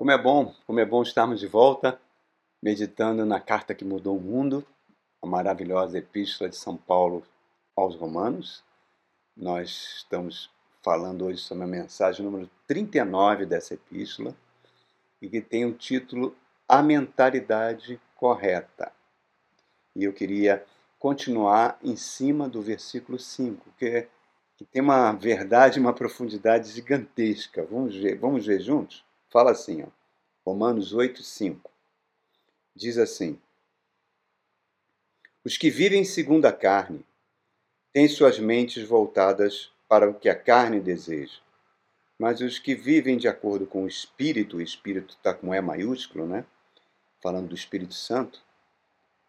Como 0.00 0.10
é 0.10 0.16
bom, 0.16 0.54
como 0.66 0.80
é 0.80 0.84
bom 0.86 1.02
estarmos 1.02 1.40
de 1.40 1.46
volta, 1.46 2.00
meditando 2.62 3.26
na 3.26 3.38
carta 3.38 3.74
que 3.74 3.84
mudou 3.84 4.16
o 4.16 4.20
mundo, 4.20 4.66
a 5.20 5.26
maravilhosa 5.26 5.98
epístola 5.98 6.48
de 6.48 6.56
São 6.56 6.74
Paulo 6.74 7.22
aos 7.76 7.96
Romanos. 7.96 8.64
Nós 9.36 9.96
estamos 9.98 10.50
falando 10.82 11.26
hoje 11.26 11.42
sobre 11.42 11.64
a 11.64 11.66
mensagem 11.66 12.24
número 12.24 12.48
39 12.66 13.44
dessa 13.44 13.74
epístola, 13.74 14.34
e 15.20 15.28
que 15.28 15.42
tem 15.42 15.66
o 15.66 15.74
título 15.74 16.34
A 16.66 16.82
Mentalidade 16.82 18.00
Correta. 18.16 18.90
E 19.94 20.04
eu 20.04 20.14
queria 20.14 20.64
continuar 20.98 21.78
em 21.82 21.94
cima 21.94 22.48
do 22.48 22.62
versículo 22.62 23.18
5, 23.18 23.70
que, 23.76 24.08
que 24.56 24.64
tem 24.64 24.80
uma 24.80 25.12
verdade, 25.12 25.78
uma 25.78 25.92
profundidade 25.92 26.70
gigantesca. 26.70 27.68
Vamos 27.70 27.94
ver, 27.94 28.16
vamos 28.16 28.46
ver 28.46 28.60
juntos? 28.60 29.04
Fala 29.30 29.52
assim, 29.52 29.82
ó, 29.82 29.86
Romanos 30.44 30.92
8, 30.92 31.22
5. 31.22 31.70
Diz 32.74 32.98
assim: 32.98 33.40
Os 35.44 35.56
que 35.56 35.70
vivem 35.70 36.04
segundo 36.04 36.46
a 36.46 36.52
carne 36.52 37.06
têm 37.92 38.08
suas 38.08 38.40
mentes 38.40 38.86
voltadas 38.86 39.72
para 39.88 40.08
o 40.08 40.14
que 40.14 40.28
a 40.28 40.34
carne 40.34 40.80
deseja. 40.80 41.38
Mas 42.18 42.40
os 42.40 42.58
que 42.58 42.74
vivem 42.74 43.16
de 43.16 43.28
acordo 43.28 43.66
com 43.66 43.84
o 43.84 43.88
Espírito, 43.88 44.56
o 44.56 44.62
Espírito 44.62 45.14
está 45.14 45.32
com 45.32 45.54
E 45.54 45.60
maiúsculo, 45.60 46.26
né? 46.26 46.44
Falando 47.22 47.48
do 47.48 47.54
Espírito 47.54 47.94
Santo, 47.94 48.42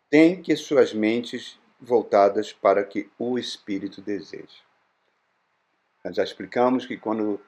têm 0.10 0.42
que 0.42 0.56
suas 0.56 0.94
mentes 0.94 1.60
voltadas 1.80 2.52
para 2.52 2.82
o 2.82 2.88
que 2.88 3.10
o 3.18 3.38
Espírito 3.38 4.02
deseja. 4.02 4.62
Nós 6.04 6.16
já 6.16 6.24
explicamos 6.24 6.86
que 6.86 6.98
quando 6.98 7.40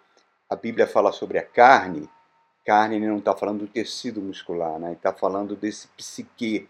a 0.49 0.55
Bíblia 0.55 0.87
fala 0.87 1.11
sobre 1.11 1.39
a 1.39 1.45
carne, 1.45 2.09
carne 2.65 2.95
ele 2.95 3.07
não 3.07 3.17
está 3.17 3.35
falando 3.35 3.59
do 3.59 3.67
tecido 3.67 4.21
muscular, 4.21 4.79
né? 4.79 4.93
está 4.93 5.13
falando 5.13 5.55
desse 5.55 5.87
psique, 5.89 6.69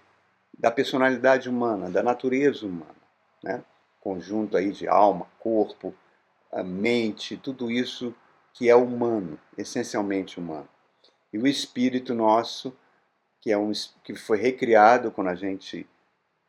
da 0.57 0.71
personalidade 0.71 1.49
humana, 1.49 1.89
da 1.89 2.03
natureza 2.03 2.65
humana. 2.65 2.95
Né? 3.43 3.63
Conjunto 3.99 4.57
aí 4.57 4.71
de 4.71 4.87
alma, 4.87 5.27
corpo, 5.39 5.93
mente, 6.63 7.37
tudo 7.37 7.71
isso 7.71 8.13
que 8.53 8.69
é 8.69 8.75
humano, 8.75 9.39
essencialmente 9.57 10.39
humano. 10.39 10.67
E 11.31 11.37
o 11.37 11.47
espírito 11.47 12.13
nosso, 12.13 12.75
que, 13.41 13.51
é 13.51 13.57
um, 13.57 13.71
que 14.03 14.15
foi 14.15 14.37
recriado 14.37 15.11
quando 15.11 15.29
a 15.29 15.35
gente 15.35 15.87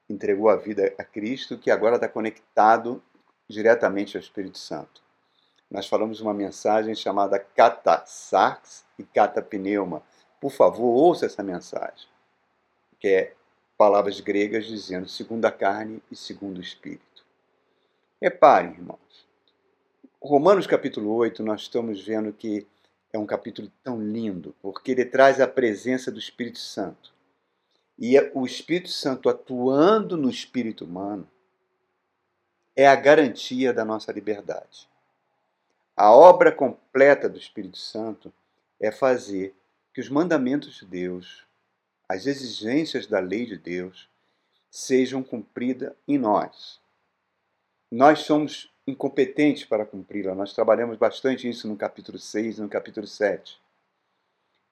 entregou 0.09 0.51
a 0.51 0.57
vida 0.57 0.95
a 0.99 1.05
Cristo, 1.05 1.57
que 1.57 1.71
agora 1.71 1.95
está 1.95 2.09
conectado 2.09 3.03
diretamente 3.49 4.17
ao 4.17 4.21
Espírito 4.21 4.59
Santo. 4.59 5.03
Nós 5.71 5.87
falamos 5.87 6.21
uma 6.21 6.35
mensagem 6.35 6.95
chamada 6.95 7.39
Kata 7.39 8.05
Sarx 8.07 8.85
e 8.99 9.03
Kata 9.03 9.43
Pneuma. 9.43 10.03
Por 10.41 10.51
favor, 10.51 10.87
ouça 10.87 11.27
essa 11.27 11.43
mensagem, 11.43 12.09
que 13.01 13.09
é 13.09 13.35
palavras 13.77 14.21
gregas 14.21 14.67
dizendo 14.67 15.09
segundo 15.09 15.45
a 15.47 15.51
carne 15.51 16.03
e 16.11 16.17
segundo 16.17 16.59
o 16.59 16.63
Espírito. 16.63 17.25
Reparem, 18.21 18.73
irmãos, 18.73 19.27
Romanos 20.23 20.67
capítulo 20.67 21.13
8, 21.15 21.43
nós 21.43 21.63
estamos 21.63 22.03
vendo 22.03 22.33
que 22.33 22.67
é 23.13 23.19
um 23.19 23.27
capítulo 23.27 23.71
tão 23.83 24.01
lindo, 24.01 24.55
porque 24.63 24.93
ele 24.93 25.05
traz 25.05 25.41
a 25.41 25.47
presença 25.47 26.11
do 26.11 26.19
Espírito 26.19 26.59
Santo. 26.59 27.13
E 27.99 28.19
o 28.35 28.45
Espírito 28.45 28.89
Santo 28.89 29.29
atuando 29.29 30.17
no 30.17 30.29
espírito 30.29 30.85
humano 30.85 31.29
é 32.75 32.89
a 32.89 32.97
garantia 32.97 33.73
da 33.73 33.85
nossa 33.85 34.11
liberdade. 34.11 34.89
A 35.97 36.11
obra 36.11 36.51
completa 36.51 37.29
do 37.29 37.39
Espírito 37.39 37.79
Santo 37.79 38.33
é 38.81 38.91
fazer 38.91 39.55
que 39.93 40.01
os 40.01 40.09
mandamentos 40.09 40.75
de 40.75 40.87
Deus, 40.87 41.47
as 42.09 42.27
exigências 42.27 43.07
da 43.07 43.21
lei 43.21 43.47
de 43.47 43.57
Deus, 43.57 44.11
sejam 44.69 45.23
cumpridas 45.23 45.93
em 46.09 46.19
nós. 46.19 46.81
Nós 47.89 48.21
somos 48.21 48.73
incompetentes 48.85 49.65
para 49.65 49.87
cumpri-la. 49.87 50.35
Nós 50.35 50.53
trabalhamos 50.53 50.99
bastante 50.99 51.49
isso 51.49 51.69
no 51.69 51.77
capítulo 51.77 52.19
6 52.19 52.59
e 52.59 52.61
no 52.61 52.69
capítulo 52.69 53.07
7. 53.07 53.61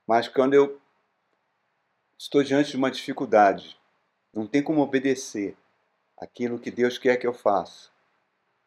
Mas 0.04 0.26
quando 0.26 0.54
eu 0.54 0.80
estou 2.18 2.42
diante 2.42 2.72
de 2.72 2.76
uma 2.76 2.90
dificuldade, 2.90 3.78
não 4.34 4.44
tem 4.44 4.60
como 4.60 4.80
obedecer 4.80 5.56
aquilo 6.18 6.58
que 6.58 6.70
Deus 6.70 6.98
quer 6.98 7.16
que 7.16 7.26
eu 7.26 7.32
faça. 7.32 7.90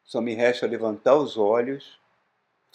Só 0.06 0.22
me 0.22 0.34
resta 0.34 0.66
levantar 0.66 1.18
os 1.18 1.38
olhos 1.38 2.00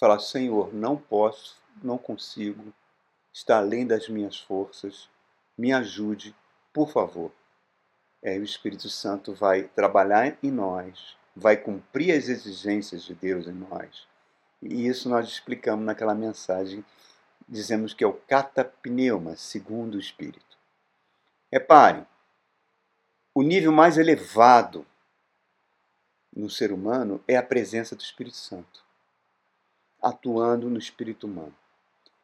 falar: 0.01 0.19
Senhor, 0.19 0.73
não 0.75 0.97
posso, 0.97 1.57
não 1.83 1.99
consigo, 1.99 2.73
está 3.31 3.59
além 3.59 3.87
das 3.87 4.09
minhas 4.09 4.41
forças, 4.41 5.09
me 5.57 5.73
ajude, 5.73 6.35
por 6.73 6.91
favor. 6.91 7.31
É, 8.23 8.39
o 8.39 8.43
Espírito 8.43 8.89
Santo 8.89 9.35
vai 9.35 9.65
trabalhar 9.65 10.37
em 10.43 10.51
nós, 10.51 11.17
vai 11.37 11.57
cumprir 11.57 12.17
as 12.17 12.29
exigências 12.29 13.05
de 13.05 13.15
Deus 13.15 13.47
em 13.47 13.53
nós. 13.53 14.07
E 14.63 14.87
isso 14.87 15.09
nós 15.09 15.29
explicamos 15.29 15.85
naquela 15.85 16.15
mensagem, 16.15 16.85
dizemos 17.49 17.95
que 17.95 18.05
é 18.05 18.07
o 18.07 18.13
catapneuma, 18.13 19.37
segundo 19.37 19.95
o 19.95 20.01
Espírito. 20.01 20.59
Reparem, 21.51 22.07
o 23.35 23.43
nível 23.43 23.73
mais 23.73 23.97
elevado 23.97 24.87
no 26.35 26.51
ser 26.51 26.73
humano 26.73 27.23
é 27.27 27.37
a 27.37 27.43
presença 27.43 27.97
do 27.97 28.03
Espírito 28.03 28.37
Santo 28.37 28.90
atuando 30.03 30.69
no 30.71 30.79
espírito 30.79 31.27
humano. 31.27 31.55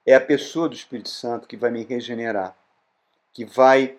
É 0.05 0.15
a 0.15 0.21
pessoa 0.21 0.69
do 0.69 0.75
Espírito 0.75 1.09
Santo 1.09 1.49
que 1.49 1.57
vai 1.57 1.71
me 1.71 1.83
regenerar, 1.83 2.57
que 3.33 3.45
vai 3.45 3.99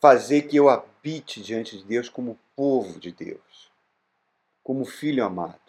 fazer 0.00 0.42
que 0.42 0.56
eu 0.56 0.68
habite 0.68 1.42
diante 1.42 1.78
de 1.78 1.84
Deus 1.84 2.08
como 2.08 2.38
povo 2.56 2.98
de 2.98 3.12
Deus, 3.12 3.70
como 4.62 4.84
filho 4.84 5.24
amado. 5.24 5.60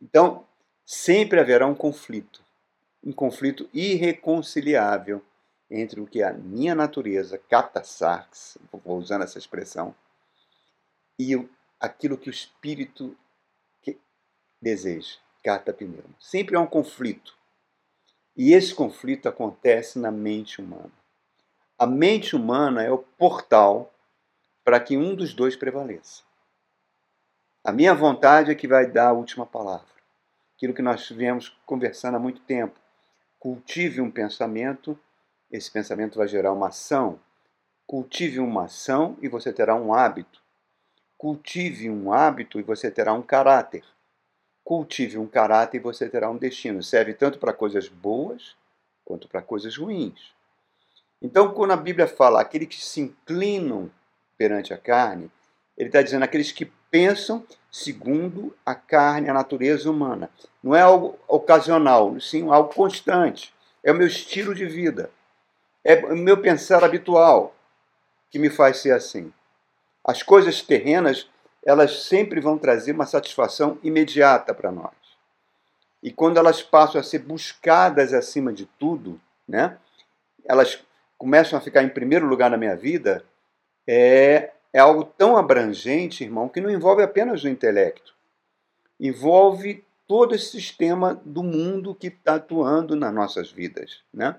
Então, 0.00 0.44
sempre 0.84 1.38
haverá 1.38 1.66
um 1.66 1.74
conflito, 1.74 2.42
um 3.02 3.12
conflito 3.12 3.68
irreconciliável 3.72 5.22
entre 5.70 6.00
o 6.00 6.06
que 6.06 6.20
é 6.20 6.26
a 6.26 6.32
minha 6.32 6.74
natureza, 6.74 7.38
katasarx, 7.38 8.58
vou 8.84 8.98
usando 8.98 9.22
essa 9.22 9.38
expressão, 9.38 9.94
e 11.18 11.48
aquilo 11.80 12.18
que 12.18 12.28
o 12.28 12.30
Espírito 12.30 13.16
deseja 14.60 15.16
catapneuma. 15.42 16.14
Sempre 16.18 16.56
há 16.56 16.60
um 16.60 16.66
conflito. 16.66 17.36
E 18.36 18.52
esse 18.52 18.74
conflito 18.74 19.28
acontece 19.28 19.98
na 19.98 20.10
mente 20.10 20.60
humana. 20.60 20.92
A 21.78 21.86
mente 21.86 22.36
humana 22.36 22.82
é 22.82 22.90
o 22.90 22.98
portal 22.98 23.92
para 24.64 24.80
que 24.80 24.96
um 24.96 25.14
dos 25.14 25.34
dois 25.34 25.56
prevaleça. 25.56 26.22
A 27.64 27.72
minha 27.72 27.94
vontade 27.94 28.50
é 28.50 28.54
que 28.54 28.66
vai 28.66 28.86
dar 28.86 29.08
a 29.08 29.12
última 29.12 29.46
palavra. 29.46 29.86
Aquilo 30.56 30.74
que 30.74 30.82
nós 30.82 31.08
viemos 31.08 31.48
conversando 31.66 32.16
há 32.16 32.18
muito 32.20 32.40
tempo. 32.42 32.78
Cultive 33.38 34.00
um 34.00 34.10
pensamento, 34.10 34.98
esse 35.50 35.70
pensamento 35.70 36.18
vai 36.18 36.28
gerar 36.28 36.52
uma 36.52 36.68
ação. 36.68 37.20
Cultive 37.86 38.40
uma 38.40 38.64
ação 38.64 39.16
e 39.20 39.28
você 39.28 39.52
terá 39.52 39.74
um 39.74 39.92
hábito. 39.92 40.40
Cultive 41.18 41.90
um 41.90 42.12
hábito 42.12 42.58
e 42.58 42.62
você 42.62 42.90
terá 42.90 43.12
um 43.12 43.22
caráter. 43.22 43.84
Cultive 44.64 45.18
um 45.18 45.26
caráter 45.26 45.78
e 45.78 45.80
você 45.80 46.08
terá 46.08 46.30
um 46.30 46.36
destino. 46.36 46.82
Serve 46.82 47.14
tanto 47.14 47.38
para 47.38 47.52
coisas 47.52 47.88
boas 47.88 48.56
quanto 49.04 49.28
para 49.28 49.42
coisas 49.42 49.76
ruins. 49.76 50.32
Então, 51.20 51.52
quando 51.52 51.72
a 51.72 51.76
Bíblia 51.76 52.06
fala 52.06 52.40
aqueles 52.40 52.68
que 52.68 52.84
se 52.84 53.00
inclinam 53.00 53.90
perante 54.36 54.74
a 54.74 54.78
carne, 54.78 55.30
ele 55.76 55.88
está 55.88 56.02
dizendo 56.02 56.24
aqueles 56.24 56.52
que 56.52 56.66
pensam 56.90 57.44
segundo 57.70 58.54
a 58.66 58.74
carne, 58.74 59.30
a 59.30 59.34
natureza 59.34 59.90
humana. 59.90 60.30
Não 60.62 60.74
é 60.74 60.82
algo 60.82 61.18
ocasional, 61.26 62.20
sim 62.20 62.48
algo 62.50 62.74
constante. 62.74 63.54
É 63.82 63.90
o 63.90 63.94
meu 63.94 64.06
estilo 64.06 64.54
de 64.54 64.66
vida. 64.66 65.10
É 65.82 65.96
o 66.04 66.16
meu 66.16 66.40
pensar 66.40 66.84
habitual 66.84 67.54
que 68.30 68.38
me 68.38 68.50
faz 68.50 68.78
ser 68.78 68.92
assim. 68.92 69.32
As 70.04 70.22
coisas 70.22 70.60
terrenas 70.60 71.28
elas 71.64 72.04
sempre 72.04 72.40
vão 72.40 72.58
trazer 72.58 72.92
uma 72.92 73.06
satisfação 73.06 73.78
imediata 73.82 74.52
para 74.52 74.72
nós. 74.72 74.92
E 76.02 76.10
quando 76.10 76.36
elas 76.36 76.62
passam 76.62 77.00
a 77.00 77.04
ser 77.04 77.20
buscadas 77.20 78.12
acima 78.12 78.52
de 78.52 78.66
tudo, 78.66 79.20
né, 79.46 79.78
elas 80.44 80.82
começam 81.16 81.56
a 81.56 81.62
ficar 81.62 81.84
em 81.84 81.88
primeiro 81.88 82.26
lugar 82.26 82.50
na 82.50 82.56
minha 82.56 82.74
vida, 82.74 83.24
é, 83.86 84.50
é 84.72 84.80
algo 84.80 85.04
tão 85.04 85.36
abrangente, 85.36 86.24
irmão, 86.24 86.48
que 86.48 86.60
não 86.60 86.70
envolve 86.70 87.02
apenas 87.02 87.44
o 87.44 87.48
intelecto. 87.48 88.12
Envolve 88.98 89.84
todo 90.08 90.34
esse 90.34 90.50
sistema 90.50 91.20
do 91.24 91.42
mundo 91.42 91.94
que 91.94 92.08
está 92.08 92.34
atuando 92.34 92.96
nas 92.96 93.14
nossas 93.14 93.52
vidas. 93.52 94.02
Né? 94.12 94.34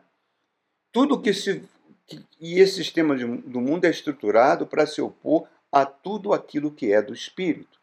Tudo 0.91 1.21
que 1.21 1.33
se. 1.33 1.63
Que, 2.05 2.21
e 2.39 2.59
esse 2.59 2.75
sistema 2.75 3.15
de, 3.15 3.25
do 3.25 3.61
mundo 3.61 3.85
é 3.85 3.89
estruturado 3.89 4.67
para 4.67 4.85
se 4.85 5.01
opor 5.01 5.47
a 5.73 5.87
tudo 5.87 6.33
aquilo 6.33 6.71
que 6.71 6.93
é 6.93 7.01
do 7.01 7.15
espírito. 7.15 7.81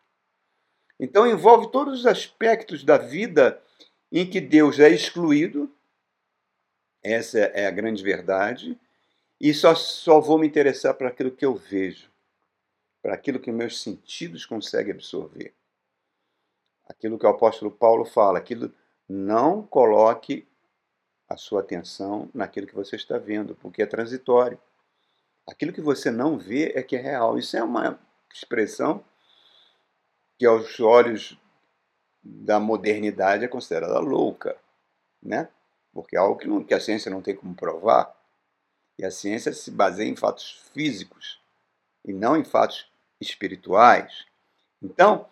Então 0.98 1.26
envolve 1.26 1.72
todos 1.72 2.00
os 2.00 2.06
aspectos 2.06 2.84
da 2.84 2.96
vida 2.96 3.60
em 4.12 4.28
que 4.30 4.40
Deus 4.40 4.78
é 4.78 4.88
excluído 4.88 5.68
Essa 7.02 7.40
é 7.40 7.66
a 7.66 7.70
grande 7.70 8.02
verdade. 8.04 8.78
E 9.40 9.52
só, 9.52 9.74
só 9.74 10.20
vou 10.20 10.38
me 10.38 10.46
interessar 10.46 10.94
para 10.94 11.08
aquilo 11.08 11.30
que 11.32 11.44
eu 11.44 11.56
vejo, 11.56 12.10
para 13.02 13.14
aquilo 13.14 13.40
que 13.40 13.50
meus 13.50 13.82
sentidos 13.82 14.46
conseguem 14.46 14.92
absorver. 14.92 15.52
Aquilo 16.86 17.18
que 17.18 17.26
o 17.26 17.30
apóstolo 17.30 17.70
Paulo 17.70 18.04
fala, 18.04 18.38
aquilo 18.38 18.72
não 19.08 19.66
coloque 19.66 20.46
a 21.28 21.36
sua 21.36 21.60
atenção 21.60 22.28
naquilo 22.34 22.66
que 22.66 22.74
você 22.74 22.96
está 22.96 23.18
vendo, 23.18 23.56
porque 23.56 23.82
é 23.82 23.86
transitório. 23.86 24.60
Aquilo 25.48 25.72
que 25.72 25.80
você 25.80 26.10
não 26.10 26.38
vê 26.38 26.72
é 26.74 26.82
que 26.82 26.96
é 26.96 27.00
real. 27.00 27.38
Isso 27.38 27.56
é 27.56 27.62
uma 27.62 27.98
expressão 28.32 29.04
que 30.38 30.46
aos 30.46 30.80
olhos 30.80 31.38
da 32.22 32.60
modernidade 32.60 33.44
é 33.44 33.48
considerada 33.48 33.98
louca, 33.98 34.56
né? 35.22 35.48
Porque 35.92 36.16
é 36.16 36.18
algo 36.18 36.38
que, 36.38 36.46
não, 36.46 36.62
que 36.62 36.74
a 36.74 36.80
ciência 36.80 37.10
não 37.10 37.22
tem 37.22 37.34
como 37.34 37.54
provar. 37.54 38.14
E 38.98 39.04
a 39.04 39.10
ciência 39.10 39.52
se 39.52 39.70
baseia 39.70 40.08
em 40.08 40.16
fatos 40.16 40.70
físicos 40.72 41.40
e 42.04 42.12
não 42.12 42.36
em 42.36 42.44
fatos 42.44 42.90
espirituais. 43.20 44.26
Então, 44.80 45.28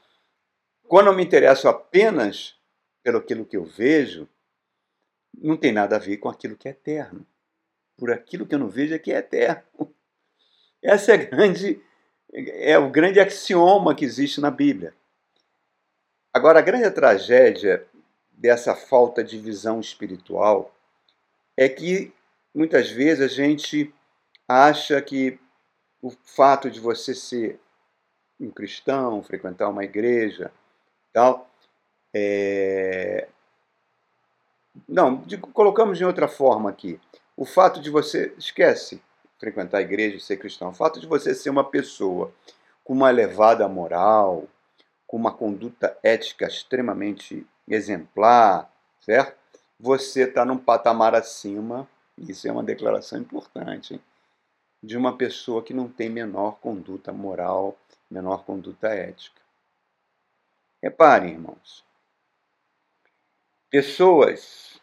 quando 0.87 1.09
eu 1.09 1.15
me 1.15 1.23
interesso 1.23 1.69
apenas 1.69 2.57
pelo 3.03 3.19
aquilo 3.19 3.47
que 3.47 3.57
eu 3.57 3.65
vejo, 3.65 4.29
não 5.37 5.57
tem 5.57 5.73
nada 5.73 5.97
a 5.97 5.99
ver 5.99 6.19
com 6.19 6.29
aquilo 6.29 6.57
que 6.57 6.69
é 6.69 6.73
eterno. 6.73 7.27
Por 7.97 8.11
aquilo 8.11 8.47
que 8.47 8.55
eu 8.55 8.59
não 8.59 8.69
vejo 8.69 8.95
é 8.95 8.99
que 8.99 9.13
é 9.13 9.19
eterno. 9.19 9.63
Essa 10.83 11.13
é, 11.13 11.17
grande, 11.17 11.81
é 12.33 12.79
o 12.79 12.91
grande 12.91 13.19
axioma 13.19 13.95
que 13.95 14.05
existe 14.05 14.41
na 14.41 14.51
Bíblia. 14.51 14.95
Agora, 16.33 16.61
a 16.61 16.63
grande 16.63 16.91
tragédia 16.91 17.87
dessa 18.31 18.75
falta 18.75 19.25
de 19.25 19.39
visão 19.39 19.81
espiritual 19.81 20.73
é 21.57 21.69
que 21.69 22.13
muitas 22.55 22.91
vezes 22.91 23.25
a 23.25 23.29
gente 23.29 23.93
acha 24.47 25.01
que 25.03 25.39
o 26.01 26.11
fato 26.11 26.71
de 26.71 26.79
você 26.79 27.15
ser 27.15 27.59
um 28.39 28.51
cristão, 28.51 29.23
frequentar 29.23 29.69
uma 29.69 29.85
igreja, 29.85 30.53
tal, 31.13 31.51
é... 32.15 33.27
não, 34.89 35.17
digo, 35.23 35.49
colocamos 35.49 35.99
de 35.99 36.05
outra 36.05 36.29
forma 36.29 36.71
aqui. 36.71 37.01
O 37.37 37.45
fato 37.45 37.81
de 37.81 37.91
você 37.91 38.33
esquece 38.39 39.03
frequentar 39.39 39.79
a 39.79 39.83
igreja 39.83 40.17
e 40.17 40.21
ser 40.21 40.37
cristão, 40.37 40.71
o 40.71 40.75
fato 40.75 41.01
de 41.01 41.07
você 41.07 41.35
ser 41.35 41.51
uma 41.51 41.65
pessoa 41.65 42.33
com 42.85 42.93
uma 42.93 43.11
elevada 43.11 43.69
moral, 43.69 44.49
com 45.07 45.17
uma 45.17 45.33
conduta 45.33 45.97
ética 46.03 46.47
extremamente 46.47 47.47
exemplar, 47.67 48.71
certo? 49.01 49.37
Você 49.79 50.23
está 50.23 50.45
num 50.45 50.59
patamar 50.59 51.15
acima 51.15 51.89
isso 52.27 52.49
é 52.49 52.53
uma 52.53 52.63
declaração 52.63 53.19
importante 53.19 53.95
hein? 53.95 54.01
de 54.83 54.97
uma 54.97 55.17
pessoa 55.17 55.63
que 55.63 55.75
não 55.75 55.89
tem 55.89 56.09
menor 56.09 56.59
conduta 56.61 57.13
moral, 57.13 57.77
menor 58.11 58.45
conduta 58.45 58.89
ética. 58.89 59.41
Reparem, 60.83 61.33
irmãos, 61.33 61.85
pessoas, 63.69 64.81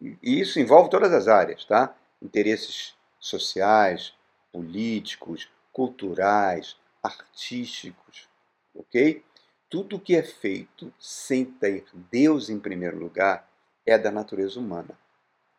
e 0.00 0.40
isso 0.40 0.60
envolve 0.60 0.90
todas 0.90 1.12
as 1.12 1.28
áreas, 1.28 1.64
tá? 1.64 1.94
Interesses 2.20 2.94
sociais, 3.18 4.14
políticos, 4.52 5.50
culturais, 5.72 6.76
artísticos, 7.02 8.28
ok? 8.74 9.22
Tudo 9.70 10.00
que 10.00 10.16
é 10.16 10.22
feito 10.22 10.92
sem 10.98 11.44
ter 11.44 11.84
Deus 12.10 12.48
em 12.48 12.58
primeiro 12.58 12.98
lugar 12.98 13.48
é 13.84 13.98
da 13.98 14.10
natureza 14.10 14.58
humana, 14.58 14.98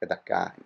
é 0.01 0.05
da 0.05 0.17
carne. 0.17 0.65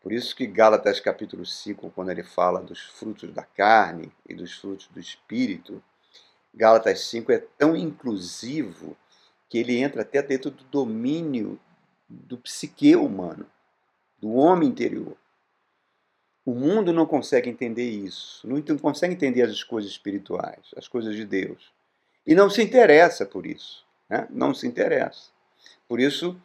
Por 0.00 0.12
isso 0.12 0.34
que 0.34 0.46
Gálatas 0.46 1.00
capítulo 1.00 1.44
5, 1.44 1.90
quando 1.90 2.10
ele 2.10 2.22
fala 2.22 2.62
dos 2.62 2.80
frutos 2.80 3.32
da 3.32 3.42
carne 3.42 4.12
e 4.28 4.34
dos 4.34 4.52
frutos 4.52 4.86
do 4.88 5.00
espírito, 5.00 5.82
Gálatas 6.54 7.00
5 7.06 7.32
é 7.32 7.38
tão 7.38 7.76
inclusivo 7.76 8.96
que 9.48 9.58
ele 9.58 9.78
entra 9.78 10.02
até 10.02 10.22
dentro 10.22 10.50
do 10.50 10.64
domínio 10.64 11.60
do 12.08 12.38
psique 12.38 12.94
humano, 12.96 13.46
do 14.20 14.34
homem 14.34 14.68
interior. 14.68 15.16
O 16.44 16.54
mundo 16.54 16.92
não 16.92 17.06
consegue 17.06 17.50
entender 17.50 17.88
isso, 17.88 18.46
não 18.48 18.78
consegue 18.78 19.14
entender 19.14 19.42
as 19.42 19.62
coisas 19.62 19.90
espirituais, 19.90 20.70
as 20.76 20.88
coisas 20.88 21.14
de 21.14 21.24
Deus. 21.24 21.72
E 22.26 22.34
não 22.34 22.48
se 22.48 22.62
interessa 22.62 23.26
por 23.26 23.46
isso. 23.46 23.86
Né? 24.08 24.26
Não 24.30 24.54
se 24.54 24.66
interessa. 24.66 25.30
Por 25.86 26.00
isso 26.00 26.40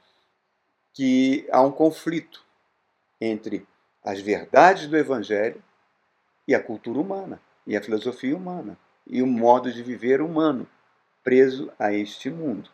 que 0.93 1.47
há 1.51 1.61
um 1.61 1.71
conflito 1.71 2.43
entre 3.19 3.65
as 4.03 4.19
verdades 4.19 4.87
do 4.87 4.97
Evangelho 4.97 5.63
e 6.47 6.53
a 6.53 6.61
cultura 6.61 6.99
humana, 6.99 7.41
e 7.65 7.75
a 7.75 7.81
filosofia 7.81 8.35
humana, 8.35 8.77
e 9.07 9.21
o 9.21 9.27
modo 9.27 9.71
de 9.71 9.81
viver 9.81 10.21
humano, 10.21 10.67
preso 11.23 11.71
a 11.79 11.93
este 11.93 12.29
mundo. 12.29 12.69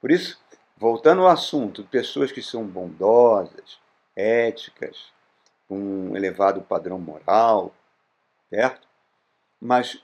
Por 0.00 0.12
isso, 0.12 0.40
voltando 0.76 1.22
ao 1.22 1.28
assunto, 1.28 1.84
pessoas 1.84 2.30
que 2.30 2.40
são 2.40 2.64
bondosas, 2.64 3.78
éticas, 4.16 5.12
um 5.68 6.16
elevado 6.16 6.62
padrão 6.62 6.98
moral, 6.98 7.74
certo? 8.48 8.88
Mas 9.60 10.02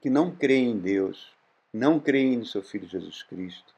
que 0.00 0.10
não 0.10 0.34
creem 0.34 0.70
em 0.70 0.78
Deus, 0.78 1.32
não 1.72 2.00
creem 2.00 2.38
no 2.38 2.46
seu 2.46 2.62
Filho 2.62 2.88
Jesus 2.88 3.22
Cristo, 3.22 3.74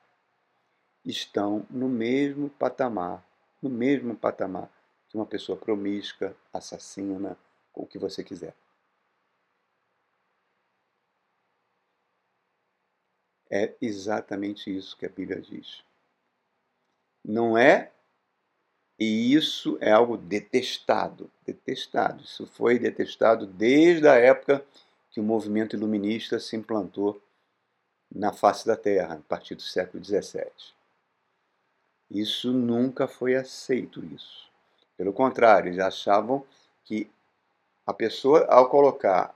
estão 1.04 1.66
no 1.68 1.88
mesmo 1.88 2.48
patamar, 2.50 3.24
no 3.60 3.68
mesmo 3.68 4.16
patamar 4.16 4.70
de 5.08 5.16
uma 5.16 5.26
pessoa 5.26 5.58
promíscua, 5.58 6.34
assassina, 6.52 7.36
o 7.74 7.86
que 7.86 7.98
você 7.98 8.22
quiser. 8.24 8.54
É 13.50 13.74
exatamente 13.80 14.74
isso 14.74 14.96
que 14.96 15.06
a 15.06 15.08
Bíblia 15.08 15.40
diz. 15.40 15.84
Não 17.24 17.56
é, 17.56 17.92
e 18.98 19.34
isso 19.34 19.76
é 19.80 19.90
algo 19.90 20.16
detestado, 20.16 21.30
detestado. 21.44 22.22
Isso 22.22 22.46
foi 22.46 22.78
detestado 22.78 23.46
desde 23.46 24.06
a 24.06 24.14
época 24.14 24.64
que 25.10 25.20
o 25.20 25.24
movimento 25.24 25.76
iluminista 25.76 26.38
se 26.38 26.56
implantou 26.56 27.20
na 28.14 28.32
face 28.32 28.66
da 28.66 28.76
Terra, 28.76 29.14
a 29.14 29.28
partir 29.28 29.54
do 29.54 29.62
século 29.62 30.04
XVII. 30.04 30.74
Isso 32.10 32.52
nunca 32.52 33.08
foi 33.08 33.34
aceito, 33.34 34.04
isso. 34.04 34.48
Pelo 34.96 35.12
contrário, 35.12 35.68
eles 35.68 35.80
achavam 35.80 36.44
que 36.84 37.10
a 37.86 37.92
pessoa, 37.92 38.46
ao 38.46 38.68
colocar 38.68 39.34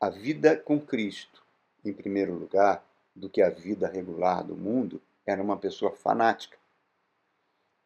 a 0.00 0.08
vida 0.10 0.56
com 0.56 0.80
Cristo 0.80 1.42
em 1.84 1.92
primeiro 1.92 2.34
lugar 2.34 2.84
do 3.14 3.28
que 3.28 3.42
a 3.42 3.50
vida 3.50 3.88
regular 3.88 4.44
do 4.44 4.54
mundo, 4.54 5.00
era 5.26 5.42
uma 5.42 5.56
pessoa 5.56 5.90
fanática, 5.92 6.57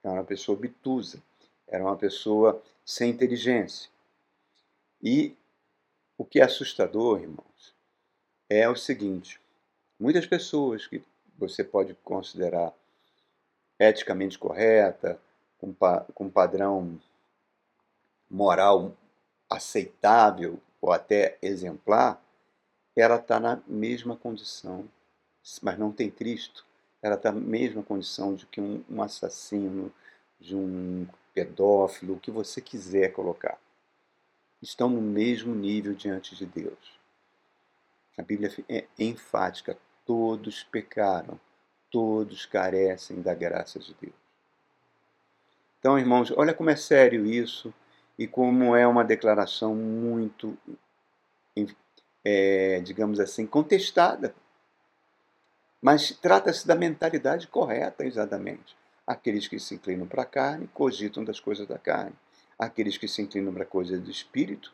era 0.02 0.14
uma 0.14 0.24
pessoa 0.24 0.56
obtusa, 0.58 1.22
era 1.66 1.82
uma 1.82 1.96
pessoa 1.96 2.62
sem 2.84 3.10
inteligência. 3.10 3.90
E 5.02 5.36
o 6.18 6.24
que 6.24 6.40
é 6.40 6.44
assustador, 6.44 7.20
irmãos, 7.20 7.74
é 8.48 8.68
o 8.68 8.76
seguinte: 8.76 9.40
muitas 9.98 10.26
pessoas 10.26 10.86
que 10.86 11.02
você 11.38 11.64
pode 11.64 11.94
considerar 12.04 12.72
eticamente 13.78 14.38
correta, 14.38 15.20
com, 15.58 15.74
com 16.14 16.28
padrão 16.28 17.00
moral 18.28 18.96
aceitável 19.48 20.58
ou 20.80 20.90
até 20.90 21.38
exemplar, 21.40 22.20
ela 22.96 23.16
está 23.16 23.38
na 23.38 23.62
mesma 23.66 24.16
condição, 24.16 24.88
mas 25.62 25.78
não 25.78 25.92
tem 25.92 26.10
Cristo. 26.10 26.66
Ela 27.02 27.16
está 27.16 27.32
na 27.32 27.40
mesma 27.40 27.82
condição 27.82 28.34
de 28.34 28.46
que 28.46 28.60
um, 28.60 28.84
um 28.88 29.02
assassino, 29.02 29.92
de 30.38 30.54
um 30.54 31.06
pedófilo, 31.34 32.14
o 32.14 32.20
que 32.20 32.30
você 32.30 32.60
quiser 32.60 33.12
colocar. 33.12 33.58
Estão 34.60 34.88
no 34.88 35.02
mesmo 35.02 35.54
nível 35.54 35.92
diante 35.92 36.36
de 36.36 36.46
Deus. 36.46 37.00
A 38.16 38.22
Bíblia 38.22 38.52
é 38.68 38.86
enfática: 38.98 39.76
todos 40.06 40.62
pecaram, 40.62 41.40
todos 41.90 42.46
carecem 42.46 43.20
da 43.20 43.34
graça 43.34 43.78
de 43.78 43.94
Deus. 44.00 44.14
Então, 45.78 45.98
irmãos, 45.98 46.32
olha 46.36 46.54
como 46.54 46.70
é 46.70 46.76
sério 46.76 47.26
isso 47.26 47.74
e 48.16 48.28
como 48.28 48.76
é 48.76 48.86
uma 48.86 49.02
declaração 49.02 49.74
muito, 49.74 50.56
é, 52.24 52.80
digamos 52.80 53.18
assim, 53.18 53.44
contestada. 53.44 54.32
Mas 55.82 56.12
trata-se 56.12 56.64
da 56.64 56.76
mentalidade 56.76 57.48
correta, 57.48 58.06
exatamente. 58.06 58.76
Aqueles 59.04 59.48
que 59.48 59.58
se 59.58 59.74
inclinam 59.74 60.06
para 60.06 60.22
a 60.22 60.26
carne 60.26 60.70
cogitam 60.72 61.24
das 61.24 61.40
coisas 61.40 61.66
da 61.66 61.76
carne. 61.76 62.14
Aqueles 62.56 62.96
que 62.96 63.08
se 63.08 63.20
inclinam 63.20 63.52
para 63.52 63.64
a 63.64 63.66
coisa 63.66 63.98
do 63.98 64.08
espírito 64.08 64.72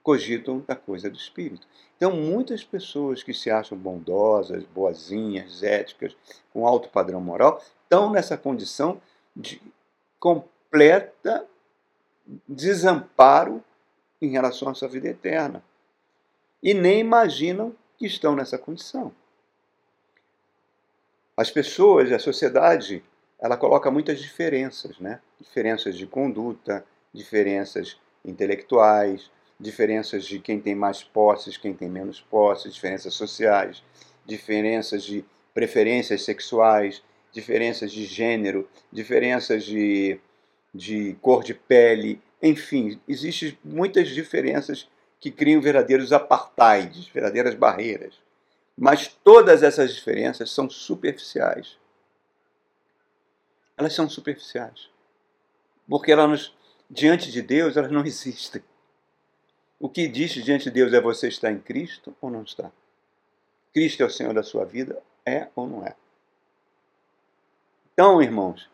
cogitam 0.00 0.64
da 0.66 0.76
coisa 0.76 1.10
do 1.10 1.18
espírito. 1.18 1.66
Então, 1.96 2.12
muitas 2.12 2.64
pessoas 2.64 3.22
que 3.22 3.34
se 3.34 3.50
acham 3.50 3.76
bondosas, 3.76 4.64
boazinhas, 4.64 5.62
éticas, 5.62 6.16
com 6.52 6.66
alto 6.66 6.88
padrão 6.88 7.20
moral, 7.20 7.62
estão 7.82 8.10
nessa 8.10 8.36
condição 8.36 9.02
de 9.36 9.60
completa 10.18 11.46
desamparo 12.46 13.62
em 14.22 14.30
relação 14.30 14.68
à 14.68 14.74
sua 14.74 14.88
vida 14.88 15.08
eterna. 15.08 15.62
E 16.62 16.72
nem 16.72 17.00
imaginam 17.00 17.74
que 17.96 18.06
estão 18.06 18.34
nessa 18.34 18.56
condição. 18.56 19.12
As 21.38 21.52
pessoas, 21.52 22.10
a 22.10 22.18
sociedade, 22.18 23.00
ela 23.40 23.56
coloca 23.56 23.92
muitas 23.92 24.18
diferenças, 24.18 24.98
né? 24.98 25.20
Diferenças 25.40 25.96
de 25.96 26.04
conduta, 26.04 26.84
diferenças 27.14 27.96
intelectuais, 28.24 29.30
diferenças 29.60 30.24
de 30.24 30.40
quem 30.40 30.58
tem 30.58 30.74
mais 30.74 31.04
posses, 31.04 31.56
quem 31.56 31.72
tem 31.72 31.88
menos 31.88 32.20
posses, 32.20 32.74
diferenças 32.74 33.14
sociais, 33.14 33.84
diferenças 34.26 35.04
de 35.04 35.24
preferências 35.54 36.24
sexuais, 36.24 37.04
diferenças 37.30 37.92
de 37.92 38.04
gênero, 38.04 38.68
diferenças 38.92 39.62
de, 39.62 40.18
de 40.74 41.16
cor 41.22 41.44
de 41.44 41.54
pele, 41.54 42.20
enfim, 42.42 43.00
existem 43.06 43.56
muitas 43.62 44.08
diferenças 44.08 44.88
que 45.20 45.30
criam 45.30 45.60
verdadeiros 45.60 46.12
apartheids, 46.12 47.06
verdadeiras 47.06 47.54
barreiras. 47.54 48.26
Mas 48.78 49.08
todas 49.08 49.64
essas 49.64 49.92
diferenças 49.92 50.52
são 50.52 50.70
superficiais. 50.70 51.76
Elas 53.76 53.92
são 53.92 54.08
superficiais. 54.08 54.88
Porque 55.88 56.12
elas, 56.12 56.54
diante 56.88 57.32
de 57.32 57.42
Deus, 57.42 57.76
elas 57.76 57.90
não 57.90 58.04
existem. 58.06 58.62
O 59.80 59.88
que 59.88 60.06
diz 60.06 60.30
diante 60.32 60.64
de 60.64 60.70
Deus 60.70 60.92
é 60.92 61.00
você 61.00 61.26
está 61.26 61.50
em 61.50 61.58
Cristo 61.58 62.14
ou 62.20 62.30
não 62.30 62.42
está? 62.42 62.70
Cristo 63.72 64.02
é 64.02 64.06
o 64.06 64.10
Senhor 64.10 64.32
da 64.32 64.42
sua 64.42 64.64
vida? 64.64 65.02
É 65.26 65.48
ou 65.56 65.66
não 65.66 65.84
é? 65.84 65.94
Então, 67.92 68.22
irmãos, 68.22 68.70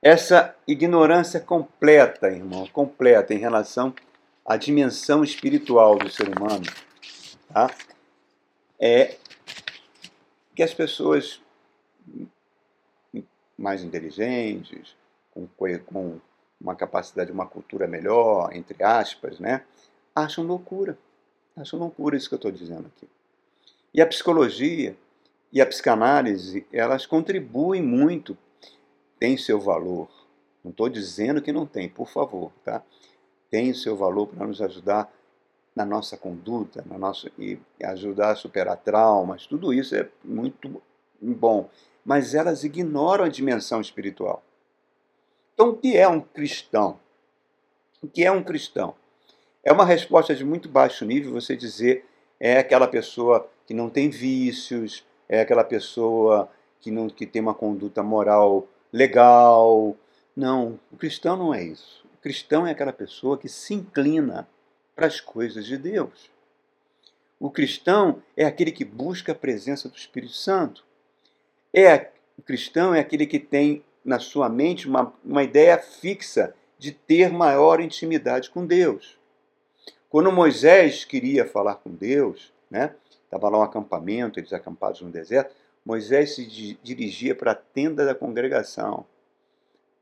essa 0.00 0.54
ignorância 0.66 1.40
completa, 1.40 2.28
irmão, 2.28 2.66
completa 2.68 3.34
em 3.34 3.38
relação 3.38 3.92
à 4.46 4.56
dimensão 4.56 5.24
espiritual 5.24 5.98
do 5.98 6.08
ser 6.08 6.28
humano, 6.28 6.64
tá? 7.52 7.68
é 8.80 9.16
que 10.54 10.62
as 10.62 10.74
pessoas 10.74 11.40
mais 13.56 13.84
inteligentes, 13.84 14.96
com, 15.32 15.46
com 15.86 16.18
uma 16.60 16.74
capacidade, 16.74 17.30
uma 17.30 17.46
cultura 17.46 17.86
melhor, 17.86 18.54
entre 18.54 18.82
aspas, 18.82 19.38
né, 19.38 19.64
acham 20.14 20.44
loucura. 20.44 20.98
Acham 21.56 21.78
loucura 21.78 22.16
isso 22.16 22.28
que 22.28 22.34
eu 22.34 22.36
estou 22.36 22.50
dizendo 22.50 22.86
aqui. 22.86 23.08
E 23.92 24.00
a 24.00 24.06
psicologia 24.06 24.96
e 25.52 25.60
a 25.60 25.66
psicanálise, 25.66 26.66
elas 26.72 27.06
contribuem 27.06 27.82
muito, 27.82 28.36
têm 29.18 29.36
seu 29.36 29.60
valor. 29.60 30.08
Não 30.62 30.70
estou 30.70 30.88
dizendo 30.88 31.42
que 31.42 31.52
não 31.52 31.66
tem, 31.66 31.88
por 31.88 32.08
favor, 32.08 32.52
tá? 32.64 32.82
Tem 33.50 33.74
seu 33.74 33.96
valor 33.96 34.28
para 34.28 34.46
nos 34.46 34.62
ajudar 34.62 35.12
na 35.74 35.84
nossa 35.84 36.16
conduta, 36.16 36.84
na 36.86 36.98
nossa 36.98 37.30
e 37.38 37.58
ajudar 37.82 38.32
a 38.32 38.36
superar 38.36 38.76
traumas. 38.76 39.46
Tudo 39.46 39.72
isso 39.72 39.94
é 39.94 40.08
muito 40.24 40.82
bom, 41.20 41.68
mas 42.04 42.34
elas 42.34 42.64
ignoram 42.64 43.24
a 43.24 43.28
dimensão 43.28 43.80
espiritual. 43.80 44.42
Então, 45.54 45.70
o 45.70 45.76
que 45.76 45.96
é 45.96 46.08
um 46.08 46.20
cristão? 46.20 46.98
O 48.02 48.08
que 48.08 48.24
é 48.24 48.32
um 48.32 48.42
cristão? 48.42 48.94
É 49.62 49.72
uma 49.72 49.84
resposta 49.84 50.34
de 50.34 50.44
muito 50.44 50.68
baixo 50.68 51.04
nível 51.04 51.32
você 51.32 51.54
dizer 51.54 52.06
é 52.38 52.58
aquela 52.58 52.88
pessoa 52.88 53.46
que 53.66 53.74
não 53.74 53.90
tem 53.90 54.08
vícios, 54.08 55.04
é 55.28 55.42
aquela 55.42 55.62
pessoa 55.62 56.50
que, 56.80 56.90
não, 56.90 57.08
que 57.08 57.26
tem 57.26 57.42
uma 57.42 57.54
conduta 57.54 58.02
moral 58.02 58.66
legal. 58.90 59.94
Não, 60.34 60.80
o 60.90 60.96
cristão 60.96 61.36
não 61.36 61.54
é 61.54 61.62
isso. 61.62 62.04
O 62.14 62.22
cristão 62.22 62.66
é 62.66 62.70
aquela 62.70 62.92
pessoa 62.92 63.36
que 63.36 63.48
se 63.48 63.74
inclina 63.74 64.48
para 64.94 65.06
as 65.06 65.20
coisas 65.20 65.66
de 65.66 65.76
Deus. 65.76 66.30
O 67.38 67.50
cristão 67.50 68.22
é 68.36 68.44
aquele 68.44 68.70
que 68.70 68.84
busca 68.84 69.32
a 69.32 69.34
presença 69.34 69.88
do 69.88 69.96
Espírito 69.96 70.34
Santo. 70.34 70.84
É, 71.72 72.10
o 72.36 72.42
cristão 72.42 72.94
é 72.94 73.00
aquele 73.00 73.26
que 73.26 73.38
tem 73.38 73.82
na 74.04 74.18
sua 74.18 74.48
mente 74.48 74.88
uma, 74.88 75.12
uma 75.24 75.42
ideia 75.42 75.78
fixa 75.78 76.54
de 76.78 76.92
ter 76.92 77.30
maior 77.30 77.80
intimidade 77.80 78.50
com 78.50 78.66
Deus. 78.66 79.18
Quando 80.08 80.32
Moisés 80.32 81.04
queria 81.04 81.46
falar 81.46 81.76
com 81.76 81.90
Deus, 81.90 82.52
né, 82.70 82.94
estava 83.24 83.48
lá 83.48 83.58
um 83.58 83.62
acampamento, 83.62 84.40
eles 84.40 84.52
acampados 84.52 85.00
no 85.00 85.10
deserto, 85.10 85.54
Moisés 85.84 86.34
se 86.34 86.76
dirigia 86.82 87.34
para 87.34 87.52
a 87.52 87.54
tenda 87.54 88.04
da 88.04 88.14
congregação, 88.14 89.06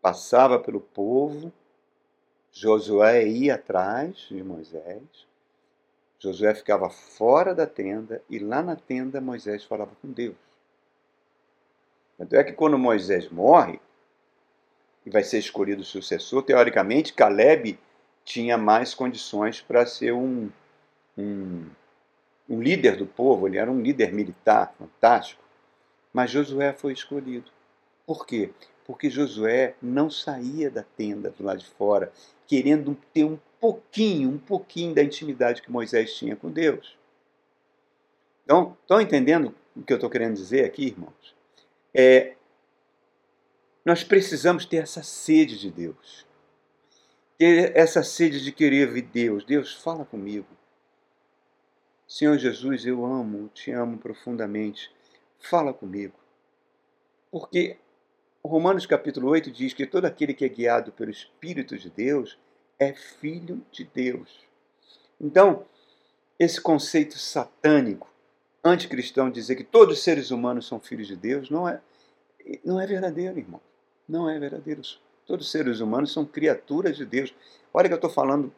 passava 0.00 0.58
pelo 0.58 0.80
povo, 0.80 1.52
Josué 2.60 3.24
ia 3.24 3.54
atrás 3.54 4.16
de 4.28 4.42
Moisés, 4.42 5.00
Josué 6.18 6.52
ficava 6.56 6.90
fora 6.90 7.54
da 7.54 7.68
tenda 7.68 8.20
e 8.28 8.40
lá 8.40 8.60
na 8.60 8.74
tenda 8.74 9.20
Moisés 9.20 9.62
falava 9.62 9.92
com 10.02 10.10
Deus. 10.10 10.34
Tanto 12.16 12.34
é 12.34 12.42
que 12.42 12.52
quando 12.52 12.76
Moisés 12.76 13.28
morre 13.28 13.78
e 15.06 15.10
vai 15.10 15.22
ser 15.22 15.38
escolhido 15.38 15.82
o 15.82 15.84
sucessor, 15.84 16.42
teoricamente 16.42 17.12
Caleb 17.12 17.78
tinha 18.24 18.58
mais 18.58 18.92
condições 18.92 19.60
para 19.60 19.86
ser 19.86 20.12
um, 20.12 20.50
um, 21.16 21.64
um 22.48 22.60
líder 22.60 22.96
do 22.96 23.06
povo, 23.06 23.46
ele 23.46 23.56
era 23.56 23.70
um 23.70 23.80
líder 23.80 24.12
militar 24.12 24.74
fantástico. 24.76 25.44
Mas 26.12 26.32
Josué 26.32 26.72
foi 26.72 26.92
escolhido. 26.92 27.52
Por 28.04 28.26
quê? 28.26 28.50
Porque 28.88 29.10
Josué 29.10 29.74
não 29.82 30.08
saía 30.08 30.70
da 30.70 30.82
tenda 30.82 31.28
do 31.28 31.44
lado 31.44 31.58
de 31.58 31.66
fora, 31.66 32.10
querendo 32.46 32.96
ter 33.12 33.22
um 33.22 33.38
pouquinho, 33.60 34.30
um 34.30 34.38
pouquinho 34.38 34.94
da 34.94 35.02
intimidade 35.02 35.60
que 35.60 35.70
Moisés 35.70 36.14
tinha 36.16 36.34
com 36.34 36.50
Deus. 36.50 36.96
Então, 38.44 38.74
estão 38.80 38.98
entendendo 38.98 39.54
o 39.76 39.82
que 39.82 39.92
eu 39.92 39.98
estou 39.98 40.08
querendo 40.08 40.36
dizer 40.36 40.64
aqui, 40.64 40.86
irmãos? 40.86 41.36
É, 41.92 42.34
nós 43.84 44.02
precisamos 44.02 44.64
ter 44.64 44.78
essa 44.78 45.02
sede 45.02 45.58
de 45.58 45.70
Deus. 45.70 46.24
Ter 47.36 47.76
essa 47.76 48.02
sede 48.02 48.42
de 48.42 48.50
querer 48.52 48.90
ver 48.90 49.02
Deus. 49.02 49.44
Deus, 49.44 49.74
fala 49.74 50.06
comigo. 50.06 50.46
Senhor 52.06 52.38
Jesus, 52.38 52.86
eu 52.86 53.04
amo, 53.04 53.50
te 53.52 53.70
amo 53.70 53.98
profundamente. 53.98 54.90
Fala 55.38 55.74
comigo. 55.74 56.14
Porque 57.30 57.76
Romanos 58.44 58.86
capítulo 58.86 59.28
8 59.28 59.50
diz 59.50 59.74
que 59.74 59.86
todo 59.86 60.04
aquele 60.04 60.32
que 60.32 60.44
é 60.44 60.48
guiado 60.48 60.92
pelo 60.92 61.10
Espírito 61.10 61.76
de 61.76 61.90
Deus 61.90 62.38
é 62.78 62.92
filho 62.92 63.60
de 63.70 63.84
Deus. 63.84 64.46
Então, 65.20 65.64
esse 66.38 66.60
conceito 66.60 67.18
satânico, 67.18 68.08
anticristão, 68.62 69.30
dizer 69.30 69.56
que 69.56 69.64
todos 69.64 69.98
os 69.98 70.04
seres 70.04 70.30
humanos 70.30 70.66
são 70.66 70.78
filhos 70.78 71.08
de 71.08 71.16
Deus, 71.16 71.50
não 71.50 71.68
é, 71.68 71.80
não 72.64 72.80
é 72.80 72.86
verdadeiro, 72.86 73.38
irmão. 73.38 73.60
Não 74.08 74.30
é 74.30 74.38
verdadeiro. 74.38 74.80
Todos 75.26 75.46
os 75.46 75.52
seres 75.52 75.80
humanos 75.80 76.12
são 76.12 76.24
criaturas 76.24 76.96
de 76.96 77.04
Deus. 77.04 77.34
Olha 77.74 77.88
que 77.88 77.92
eu 77.92 77.96
estou 77.96 78.10
falando 78.10 78.52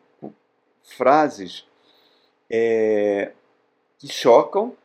frases 0.82 1.66
é, 2.48 3.32
que 3.98 4.08
chocam 4.08 4.76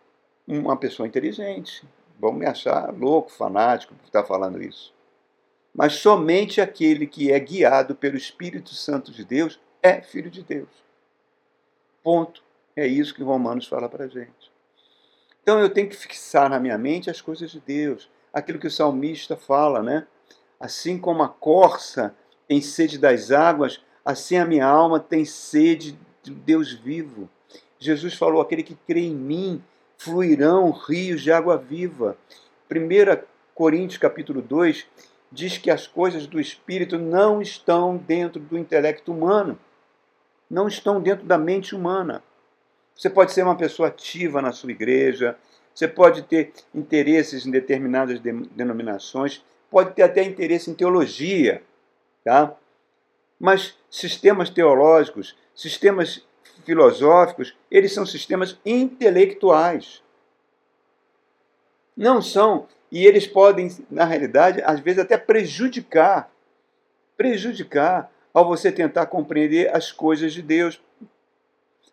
uma 0.47 0.77
pessoa 0.77 1.07
inteligente. 1.07 1.85
Vão 2.19 2.33
me 2.33 2.45
achar 2.45 2.93
louco, 2.93 3.31
fanático 3.31 3.93
por 3.95 4.05
estar 4.05 4.23
falando 4.23 4.61
isso. 4.61 4.93
Mas 5.73 5.93
somente 5.93 6.61
aquele 6.61 7.05
que 7.05 7.31
é 7.31 7.39
guiado 7.39 7.95
pelo 7.95 8.15
Espírito 8.15 8.73
Santo 8.73 9.11
de 9.11 9.25
Deus 9.25 9.59
é 9.83 10.01
filho 10.01 10.31
de 10.31 10.41
Deus. 10.41 10.69
Ponto. 12.01 12.43
É 12.75 12.85
isso 12.85 13.13
que 13.13 13.23
Romanos 13.23 13.67
fala 13.67 13.87
para 13.87 14.05
a 14.05 14.07
gente. 14.07 14.51
Então 15.41 15.59
eu 15.59 15.69
tenho 15.69 15.87
que 15.87 15.95
fixar 15.95 16.49
na 16.49 16.59
minha 16.59 16.77
mente 16.77 17.09
as 17.09 17.21
coisas 17.21 17.51
de 17.51 17.59
Deus. 17.59 18.09
Aquilo 18.33 18.59
que 18.59 18.67
o 18.67 18.71
salmista 18.71 19.37
fala, 19.37 19.81
né? 19.81 20.07
Assim 20.59 20.97
como 20.97 21.23
a 21.23 21.29
corça 21.29 22.15
tem 22.47 22.61
sede 22.61 22.97
das 22.97 23.31
águas, 23.31 23.81
assim 24.03 24.37
a 24.37 24.45
minha 24.45 24.65
alma 24.65 24.99
tem 24.99 25.23
sede 25.23 25.97
do 26.23 26.33
Deus 26.33 26.73
vivo. 26.73 27.29
Jesus 27.79 28.13
falou: 28.15 28.41
aquele 28.41 28.63
que 28.63 28.75
crê 28.75 29.01
em 29.01 29.15
mim, 29.15 29.63
fluirão 29.97 30.71
rios 30.71 31.21
de 31.21 31.31
água 31.31 31.57
viva. 31.57 32.17
1 32.69 33.23
Coríntios 33.53 33.97
capítulo 33.97 34.41
2 34.41 34.85
diz 35.31 35.57
que 35.57 35.71
as 35.71 35.87
coisas 35.87 36.27
do 36.27 36.39
espírito 36.39 36.97
não 36.97 37.41
estão 37.41 37.97
dentro 37.97 38.39
do 38.39 38.57
intelecto 38.57 39.11
humano, 39.11 39.57
não 40.49 40.67
estão 40.67 41.01
dentro 41.01 41.25
da 41.25 41.37
mente 41.37 41.75
humana. 41.75 42.23
Você 42.95 43.09
pode 43.09 43.31
ser 43.31 43.43
uma 43.43 43.57
pessoa 43.57 43.89
ativa 43.89 44.41
na 44.41 44.51
sua 44.51 44.71
igreja, 44.71 45.37
você 45.73 45.87
pode 45.87 46.23
ter 46.23 46.53
interesses 46.73 47.45
em 47.45 47.51
determinadas 47.51 48.19
denominações, 48.19 49.43
pode 49.69 49.93
ter 49.93 50.03
até 50.03 50.23
interesse 50.23 50.69
em 50.69 50.73
teologia, 50.73 51.61
tá? 52.23 52.55
Mas 53.37 53.77
sistemas 53.89 54.49
teológicos, 54.49 55.35
sistemas 55.53 56.25
filosóficos, 56.65 57.55
eles 57.69 57.93
são 57.93 58.05
sistemas 58.05 58.57
intelectuais. 58.65 60.03
Não 61.95 62.21
são, 62.21 62.67
e 62.91 63.05
eles 63.05 63.27
podem, 63.27 63.69
na 63.89 64.03
realidade, 64.03 64.61
às 64.63 64.79
vezes 64.79 64.99
até 64.99 65.17
prejudicar 65.17 66.29
prejudicar 67.17 68.11
ao 68.33 68.45
você 68.45 68.71
tentar 68.71 69.05
compreender 69.07 69.73
as 69.75 69.91
coisas 69.91 70.33
de 70.33 70.41
Deus. 70.41 70.81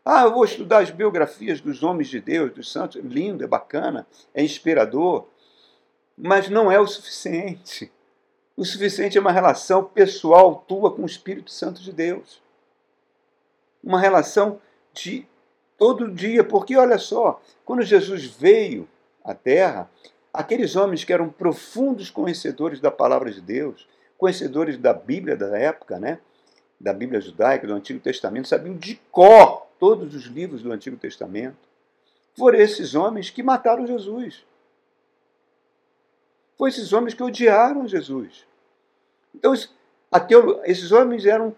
Ah, 0.05 0.23
eu 0.23 0.33
vou 0.33 0.45
estudar 0.45 0.79
as 0.79 0.91
biografias 0.91 1.61
dos 1.61 1.83
homens 1.83 2.09
de 2.09 2.21
Deus, 2.21 2.52
dos 2.52 2.73
santos. 2.73 3.00
Lindo, 3.02 3.45
é 3.45 3.47
bacana, 3.47 4.07
é 4.35 4.43
inspirador. 4.43 5.29
Mas 6.19 6.49
não 6.49 6.71
é 6.71 6.81
o 6.81 6.87
suficiente. 6.87 7.91
O 8.57 8.64
suficiente 8.64 9.17
é 9.17 9.21
uma 9.21 9.31
relação 9.31 9.85
pessoal 9.85 10.64
tua 10.67 10.91
com 10.93 11.02
o 11.02 11.07
Espírito 11.07 11.50
Santo 11.50 11.81
de 11.81 11.93
Deus. 11.93 12.42
Uma 13.83 14.01
relação 14.01 14.61
de 14.93 15.27
todo 15.77 16.12
dia, 16.12 16.45
porque 16.45 16.77
olha 16.77 16.99
só, 16.99 17.41
quando 17.65 17.83
Jesus 17.83 18.27
veio 18.27 18.89
à 19.25 19.35
Terra, 19.35 19.91
aqueles 20.33 20.77
homens 20.77 21.05
que 21.05 21.12
eram 21.12 21.29
profundos 21.29 22.11
conhecedores 22.11 22.81
da 22.81 22.91
palavra 22.91 23.31
de 23.31 23.41
Deus, 23.41 23.89
conhecedores 24.17 24.79
da 24.79 24.93
Bíblia 24.93 25.37
da 25.37 25.59
época, 25.59 25.99
né? 25.99 26.19
da 26.83 26.93
Bíblia 26.93 27.21
judaica, 27.21 27.67
do 27.67 27.75
Antigo 27.75 28.01
Testamento, 28.01 28.49
sabiam 28.49 28.77
de 28.77 28.97
cor 29.11 29.69
todos 29.79 30.15
os 30.17 30.25
livros 30.25 30.62
do 30.62 30.73
Antigo 30.73 30.97
Testamento. 30.97 31.57
Foram 32.37 32.59
esses 32.59 32.95
homens 32.97 33.31
que 33.31 33.43
mataram 33.43 33.87
Jesus. 33.87 34.45
Foram 36.59 36.69
esses 36.69 36.93
homens 36.93 37.15
que 37.15 37.23
odiaram 37.23 37.87
Jesus. 37.87 38.45
Então, 39.33 39.55
esses 40.65 40.91
homens 40.91 41.25
eram 41.25 41.55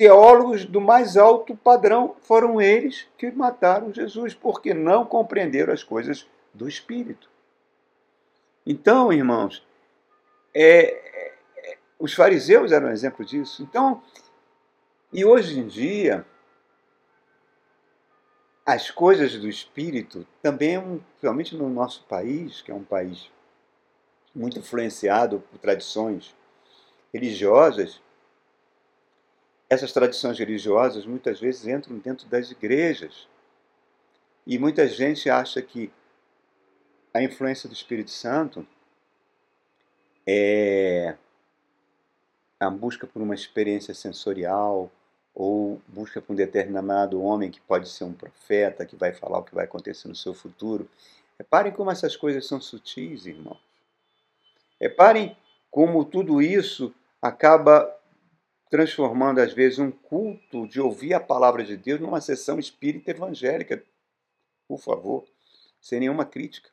teólogos 0.00 0.64
do 0.64 0.80
mais 0.80 1.18
alto 1.18 1.54
padrão. 1.54 2.16
Foram 2.22 2.58
eles 2.58 3.06
que 3.18 3.30
mataram 3.30 3.92
Jesus, 3.92 4.32
porque 4.32 4.72
não 4.72 5.04
compreenderam 5.04 5.74
as 5.74 5.84
coisas 5.84 6.26
do 6.54 6.66
Espírito. 6.66 7.28
Então, 8.64 9.12
irmãos, 9.12 9.62
é, 10.54 10.84
é, 10.84 11.76
os 11.98 12.14
fariseus 12.14 12.72
eram 12.72 12.88
um 12.88 12.92
exemplo 12.92 13.26
disso. 13.26 13.62
Então, 13.62 14.02
e 15.12 15.22
hoje 15.22 15.60
em 15.60 15.66
dia, 15.66 16.24
as 18.64 18.90
coisas 18.90 19.34
do 19.34 19.50
espírito 19.50 20.26
também, 20.40 20.80
principalmente 21.10 21.54
no 21.54 21.68
nosso 21.68 22.04
país, 22.04 22.62
que 22.62 22.70
é 22.70 22.74
um 22.74 22.84
país 22.84 23.30
muito 24.34 24.60
influenciado 24.60 25.40
por 25.50 25.58
tradições 25.58 26.34
religiosas, 27.12 28.00
essas 29.70 29.92
tradições 29.92 30.36
religiosas 30.36 31.06
muitas 31.06 31.38
vezes 31.38 31.68
entram 31.68 31.96
dentro 31.96 32.28
das 32.28 32.50
igrejas. 32.50 33.28
E 34.44 34.58
muita 34.58 34.88
gente 34.88 35.30
acha 35.30 35.62
que 35.62 35.92
a 37.14 37.22
influência 37.22 37.68
do 37.68 37.72
Espírito 37.72 38.10
Santo 38.10 38.66
é 40.26 41.16
a 42.58 42.68
busca 42.68 43.06
por 43.06 43.22
uma 43.22 43.34
experiência 43.34 43.94
sensorial, 43.94 44.90
ou 45.32 45.80
busca 45.86 46.20
por 46.20 46.32
um 46.32 46.36
determinado 46.36 47.22
homem 47.22 47.50
que 47.50 47.60
pode 47.60 47.88
ser 47.88 48.04
um 48.04 48.12
profeta, 48.12 48.84
que 48.84 48.96
vai 48.96 49.12
falar 49.12 49.38
o 49.38 49.44
que 49.44 49.54
vai 49.54 49.64
acontecer 49.64 50.08
no 50.08 50.16
seu 50.16 50.34
futuro. 50.34 50.90
Reparem 51.38 51.72
como 51.72 51.90
essas 51.90 52.16
coisas 52.16 52.46
são 52.46 52.60
sutis, 52.60 53.24
irmãos. 53.24 53.60
Reparem 54.80 55.36
como 55.70 56.04
tudo 56.04 56.42
isso 56.42 56.92
acaba 57.22 57.96
transformando, 58.70 59.40
às 59.40 59.52
vezes, 59.52 59.78
um 59.78 59.90
culto 59.90 60.66
de 60.66 60.80
ouvir 60.80 61.12
a 61.12 61.20
palavra 61.20 61.64
de 61.64 61.76
Deus 61.76 62.00
numa 62.00 62.20
sessão 62.20 62.58
espírita 62.58 63.10
evangélica. 63.10 63.84
Por 64.66 64.78
favor, 64.78 65.26
sem 65.80 66.00
nenhuma 66.00 66.24
crítica. 66.24 66.70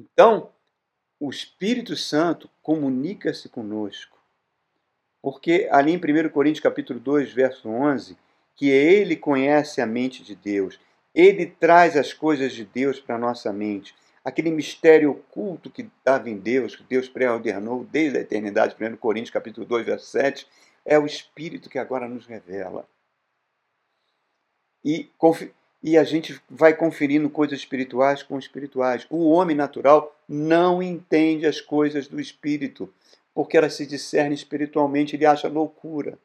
Então, 0.00 0.50
o 1.20 1.30
Espírito 1.30 1.94
Santo 1.94 2.50
comunica-se 2.62 3.48
conosco 3.48 4.22
porque 5.22 5.68
ali 5.70 5.92
em 5.92 5.96
1 5.96 6.28
Coríntios 6.30 6.62
capítulo 6.62 6.98
2, 6.98 7.32
verso 7.32 7.68
11, 7.68 8.16
que 8.56 8.68
ele 8.68 9.14
conhece 9.14 9.80
a 9.80 9.86
mente 9.86 10.24
de 10.24 10.34
Deus, 10.34 10.78
ele 11.14 11.46
traz 11.46 11.96
as 11.96 12.12
coisas 12.12 12.52
de 12.52 12.64
Deus 12.64 12.98
para 12.98 13.14
a 13.14 13.18
nossa 13.18 13.52
mente, 13.52 13.94
aquele 14.24 14.50
mistério 14.50 15.10
oculto 15.10 15.70
que 15.70 15.82
estava 15.82 16.30
em 16.30 16.36
Deus, 16.36 16.76
que 16.76 16.84
Deus 16.84 17.08
pré-ordenou 17.08 17.84
desde 17.84 18.18
a 18.18 18.20
eternidade, 18.20 18.76
1 18.78 18.96
Coríntios 18.96 19.32
capítulo 19.32 19.66
2, 19.66 19.86
verso 19.86 20.06
7, 20.06 20.46
é 20.84 20.98
o 20.98 21.06
Espírito 21.06 21.68
que 21.68 21.78
agora 21.78 22.08
nos 22.08 22.26
revela. 22.26 22.86
E, 24.84 25.08
e 25.82 25.96
a 25.96 26.04
gente 26.04 26.40
vai 26.48 26.74
conferindo 26.74 27.30
coisas 27.30 27.58
espirituais 27.58 28.22
com 28.22 28.38
espirituais. 28.38 29.06
O 29.10 29.30
homem 29.30 29.56
natural 29.56 30.16
não 30.28 30.82
entende 30.82 31.46
as 31.46 31.60
coisas 31.60 32.08
do 32.08 32.20
Espírito 32.20 32.92
porque 33.34 33.56
ela 33.56 33.70
se 33.70 33.86
discerne 33.86 34.34
espiritualmente, 34.34 35.16
ele 35.16 35.24
acha 35.24 35.48
loucura. 35.48 36.18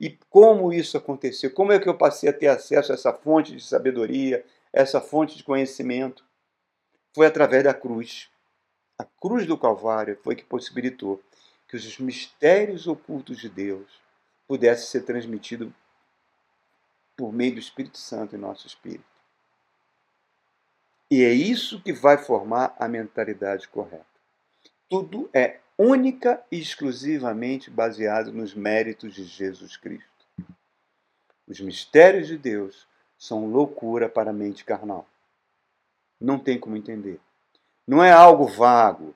E 0.00 0.16
como 0.30 0.72
isso 0.72 0.96
aconteceu? 0.96 1.50
Como 1.50 1.72
é 1.72 1.78
que 1.78 1.88
eu 1.88 1.96
passei 1.96 2.28
a 2.28 2.32
ter 2.32 2.46
acesso 2.46 2.92
a 2.92 2.94
essa 2.94 3.12
fonte 3.12 3.54
de 3.54 3.62
sabedoria, 3.62 4.44
essa 4.72 5.00
fonte 5.00 5.36
de 5.36 5.44
conhecimento? 5.44 6.24
Foi 7.14 7.26
através 7.26 7.64
da 7.64 7.74
cruz. 7.74 8.30
A 8.98 9.04
cruz 9.04 9.46
do 9.46 9.58
Calvário 9.58 10.18
foi 10.22 10.34
que 10.34 10.44
possibilitou 10.44 11.22
que 11.68 11.76
os 11.76 11.98
mistérios 11.98 12.86
ocultos 12.86 13.38
de 13.38 13.48
Deus 13.48 14.00
pudessem 14.46 14.86
ser 14.86 15.02
transmitidos 15.02 15.70
por 17.16 17.32
meio 17.32 17.54
do 17.54 17.60
Espírito 17.60 17.98
Santo 17.98 18.34
em 18.34 18.38
nosso 18.38 18.66
espírito. 18.66 19.04
E 21.10 21.24
é 21.24 21.32
isso 21.32 21.82
que 21.82 21.92
vai 21.92 22.18
formar 22.18 22.74
a 22.78 22.86
mentalidade 22.86 23.66
correta. 23.68 24.06
Tudo 24.88 25.28
é 25.32 25.58
única 25.76 26.42
e 26.50 26.58
exclusivamente 26.58 27.70
baseado 27.70 28.32
nos 28.32 28.54
méritos 28.54 29.14
de 29.14 29.24
Jesus 29.24 29.76
Cristo. 29.76 30.08
Os 31.46 31.60
mistérios 31.60 32.28
de 32.28 32.36
Deus 32.36 32.86
são 33.18 33.46
loucura 33.46 34.08
para 34.08 34.30
a 34.30 34.34
mente 34.34 34.64
carnal. 34.64 35.06
Não 36.20 36.38
tem 36.38 36.58
como 36.58 36.76
entender. 36.76 37.20
Não 37.86 38.02
é 38.02 38.10
algo 38.10 38.46
vago. 38.46 39.14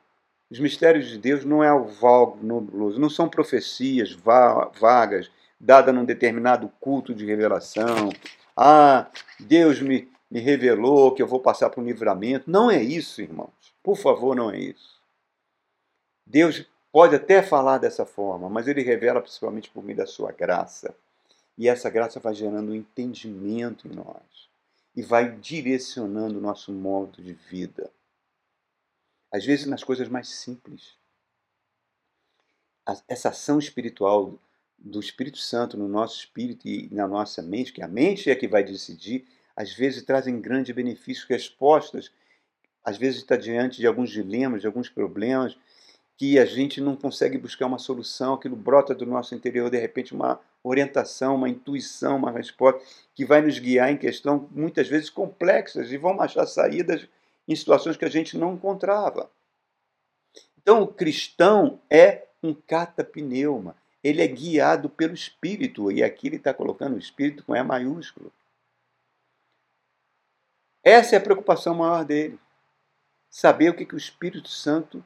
Os 0.50 0.58
mistérios 0.58 1.08
de 1.08 1.18
Deus 1.18 1.44
não 1.44 1.62
é 1.62 1.68
algo 1.68 1.88
vago, 1.88 2.38
nebuloso. 2.42 3.00
Não 3.00 3.10
são 3.10 3.28
profecias 3.28 4.12
vagas 4.12 5.30
dadas 5.58 5.94
num 5.94 6.04
determinado 6.04 6.70
culto 6.80 7.14
de 7.14 7.26
revelação. 7.26 8.10
Ah, 8.56 9.08
Deus 9.40 9.80
me, 9.80 10.08
me 10.30 10.40
revelou 10.40 11.12
que 11.14 11.22
eu 11.22 11.26
vou 11.26 11.40
passar 11.40 11.70
por 11.70 11.82
um 11.82 11.86
livramento. 11.86 12.50
Não 12.50 12.70
é 12.70 12.82
isso, 12.82 13.20
irmãos. 13.20 13.50
Por 13.82 13.96
favor, 13.96 14.36
não 14.36 14.50
é 14.50 14.58
isso. 14.58 15.00
Deus 16.24 16.66
pode 16.92 17.16
até 17.16 17.42
falar 17.42 17.78
dessa 17.78 18.06
forma, 18.06 18.48
mas 18.48 18.68
ele 18.68 18.82
revela 18.82 19.20
principalmente 19.20 19.70
por 19.70 19.82
meio 19.82 19.98
da 19.98 20.06
sua 20.06 20.32
graça. 20.32 20.94
E 21.58 21.68
essa 21.68 21.90
graça 21.90 22.20
vai 22.20 22.34
gerando 22.34 22.72
um 22.72 22.74
entendimento 22.74 23.88
em 23.88 23.94
nós 23.94 24.51
e 24.94 25.02
vai 25.02 25.36
direcionando 25.36 26.38
o 26.38 26.42
nosso 26.42 26.72
modo 26.72 27.22
de 27.22 27.32
vida. 27.32 27.90
Às 29.30 29.44
vezes 29.44 29.66
nas 29.66 29.82
coisas 29.82 30.08
mais 30.08 30.28
simples. 30.28 30.96
Essa 33.08 33.30
ação 33.30 33.58
espiritual 33.58 34.38
do 34.76 35.00
Espírito 35.00 35.38
Santo 35.38 35.76
no 35.76 35.88
nosso 35.88 36.18
espírito 36.18 36.66
e 36.66 36.88
na 36.92 37.06
nossa 37.06 37.40
mente, 37.40 37.72
que 37.72 37.82
a 37.82 37.88
mente 37.88 38.28
é 38.28 38.34
que 38.34 38.48
vai 38.48 38.64
decidir, 38.64 39.26
às 39.54 39.72
vezes 39.72 40.02
trazem 40.02 40.40
grande 40.40 40.72
benefício, 40.72 41.26
respostas, 41.28 42.10
às 42.84 42.96
vezes 42.96 43.20
está 43.20 43.36
diante 43.36 43.78
de 43.78 43.86
alguns 43.86 44.10
dilemas, 44.10 44.60
de 44.60 44.66
alguns 44.66 44.88
problemas, 44.88 45.56
que 46.22 46.38
a 46.38 46.44
gente 46.44 46.80
não 46.80 46.94
consegue 46.94 47.36
buscar 47.36 47.66
uma 47.66 47.80
solução, 47.80 48.34
aquilo 48.34 48.54
brota 48.54 48.94
do 48.94 49.04
nosso 49.04 49.34
interior, 49.34 49.68
de 49.68 49.76
repente, 49.76 50.14
uma 50.14 50.38
orientação, 50.62 51.34
uma 51.34 51.48
intuição, 51.48 52.14
uma 52.14 52.30
resposta 52.30 52.80
que 53.12 53.24
vai 53.24 53.42
nos 53.42 53.58
guiar 53.58 53.90
em 53.90 53.96
questões 53.96 54.40
muitas 54.52 54.86
vezes 54.86 55.10
complexas 55.10 55.90
e 55.90 55.96
vão 55.96 56.20
achar 56.20 56.46
saídas 56.46 57.08
em 57.48 57.56
situações 57.56 57.96
que 57.96 58.04
a 58.04 58.08
gente 58.08 58.38
não 58.38 58.54
encontrava. 58.54 59.28
Então, 60.56 60.84
o 60.84 60.86
cristão 60.86 61.80
é 61.90 62.28
um 62.40 62.54
catapneuma, 62.54 63.74
ele 64.00 64.22
é 64.22 64.28
guiado 64.28 64.88
pelo 64.88 65.14
Espírito, 65.14 65.90
e 65.90 66.04
aqui 66.04 66.28
ele 66.28 66.36
está 66.36 66.54
colocando 66.54 66.94
o 66.94 67.00
Espírito 67.00 67.42
com 67.42 67.56
E 67.56 67.62
maiúsculo. 67.64 68.32
Essa 70.84 71.16
é 71.16 71.18
a 71.18 71.20
preocupação 71.20 71.74
maior 71.74 72.04
dele. 72.04 72.38
Saber 73.28 73.70
o 73.70 73.74
que, 73.74 73.84
que 73.84 73.96
o 73.96 73.98
Espírito 73.98 74.48
Santo 74.48 75.04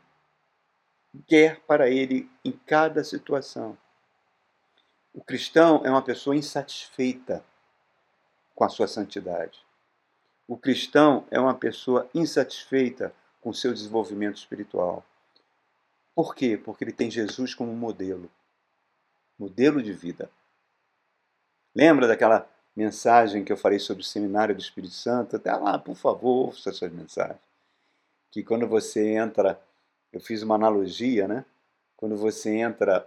quer 1.23 1.61
para 1.61 1.89
ele 1.89 2.31
em 2.45 2.53
cada 2.53 3.03
situação. 3.05 3.77
O 5.13 5.23
cristão 5.23 5.83
é 5.85 5.91
uma 5.91 6.03
pessoa 6.03 6.37
insatisfeita 6.37 7.45
com 8.55 8.65
a 8.65 8.69
sua 8.69 8.87
santidade. 8.87 9.65
O 10.47 10.57
cristão 10.57 11.27
é 11.31 11.41
uma 11.41 11.55
pessoa 11.55 12.09
insatisfeita 12.15 13.15
com 13.41 13.51
o 13.51 13.55
seu 13.55 13.73
desenvolvimento 13.73 14.37
espiritual. 14.37 15.05
Por 16.15 16.35
quê? 16.35 16.57
Porque 16.57 16.85
ele 16.85 16.93
tem 16.93 17.11
Jesus 17.11 17.55
como 17.55 17.73
modelo 17.73 18.31
modelo 19.39 19.83
de 19.83 19.93
vida. 19.93 20.31
Lembra 21.75 22.09
daquela 22.09 22.49
mensagem 22.75 23.45
que 23.45 23.53
eu 23.53 23.57
falei 23.57 23.79
sobre 23.79 24.03
o 24.03 24.07
seminário 24.07 24.55
do 24.55 24.61
Espírito 24.61 24.95
Santo? 24.95 25.37
Até 25.37 25.53
lá, 25.55 25.79
por 25.79 25.95
favor, 25.95 26.47
ouça 26.47 26.71
essas 26.71 26.91
mensagens. 26.91 27.41
Que 28.31 28.43
quando 28.43 28.67
você 28.67 29.15
entra 29.15 29.61
eu 30.17 30.21
fiz 30.21 30.43
uma 30.43 30.55
analogia, 30.55 31.29
né? 31.29 31.45
quando 31.95 32.17
você 32.17 32.57
entra 32.57 33.07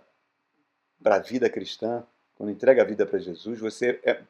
para 1.01 1.15
a 1.15 1.19
vida 1.19 1.49
cristã, 1.49 2.05
quando 2.35 2.51
entrega 2.51 2.83
a 2.83 2.85
vida 2.85 3.03
para 3.03 3.17
Jesus, 3.17 3.59
você 3.59 3.99
é, 4.03 4.23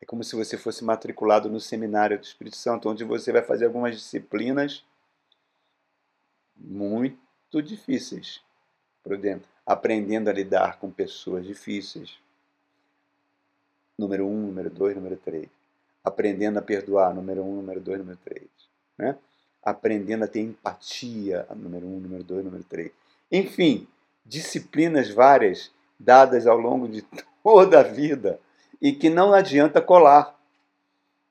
é 0.00 0.06
como 0.06 0.24
se 0.24 0.34
você 0.34 0.56
fosse 0.56 0.82
matriculado 0.82 1.50
no 1.50 1.60
seminário 1.60 2.18
do 2.18 2.24
Espírito 2.24 2.56
Santo, 2.56 2.88
onde 2.88 3.04
você 3.04 3.30
vai 3.32 3.42
fazer 3.42 3.66
algumas 3.66 3.94
disciplinas 3.94 4.82
muito 6.56 7.60
difíceis 7.62 8.40
por 9.02 9.18
dentro, 9.18 9.48
aprendendo 9.66 10.30
a 10.30 10.32
lidar 10.32 10.78
com 10.78 10.90
pessoas 10.90 11.44
difíceis. 11.44 12.18
Número 13.98 14.26
um, 14.26 14.46
número 14.46 14.70
dois, 14.70 14.96
número 14.96 15.16
três. 15.18 15.48
Aprendendo 16.02 16.58
a 16.58 16.62
perdoar, 16.62 17.14
número 17.14 17.42
um, 17.42 17.56
número 17.56 17.80
dois, 17.80 17.98
número 17.98 18.18
três. 18.24 18.48
Né? 18.96 19.18
Aprendendo 19.66 20.24
a 20.24 20.28
ter 20.28 20.42
empatia, 20.42 21.44
número 21.56 21.86
um, 21.86 21.98
número 21.98 22.22
dois, 22.22 22.44
número 22.44 22.62
três. 22.62 22.92
Enfim, 23.32 23.88
disciplinas 24.24 25.10
várias 25.10 25.72
dadas 25.98 26.46
ao 26.46 26.56
longo 26.56 26.86
de 26.86 27.02
toda 27.42 27.80
a 27.80 27.82
vida 27.82 28.38
e 28.80 28.92
que 28.92 29.10
não 29.10 29.34
adianta 29.34 29.82
colar. 29.82 30.38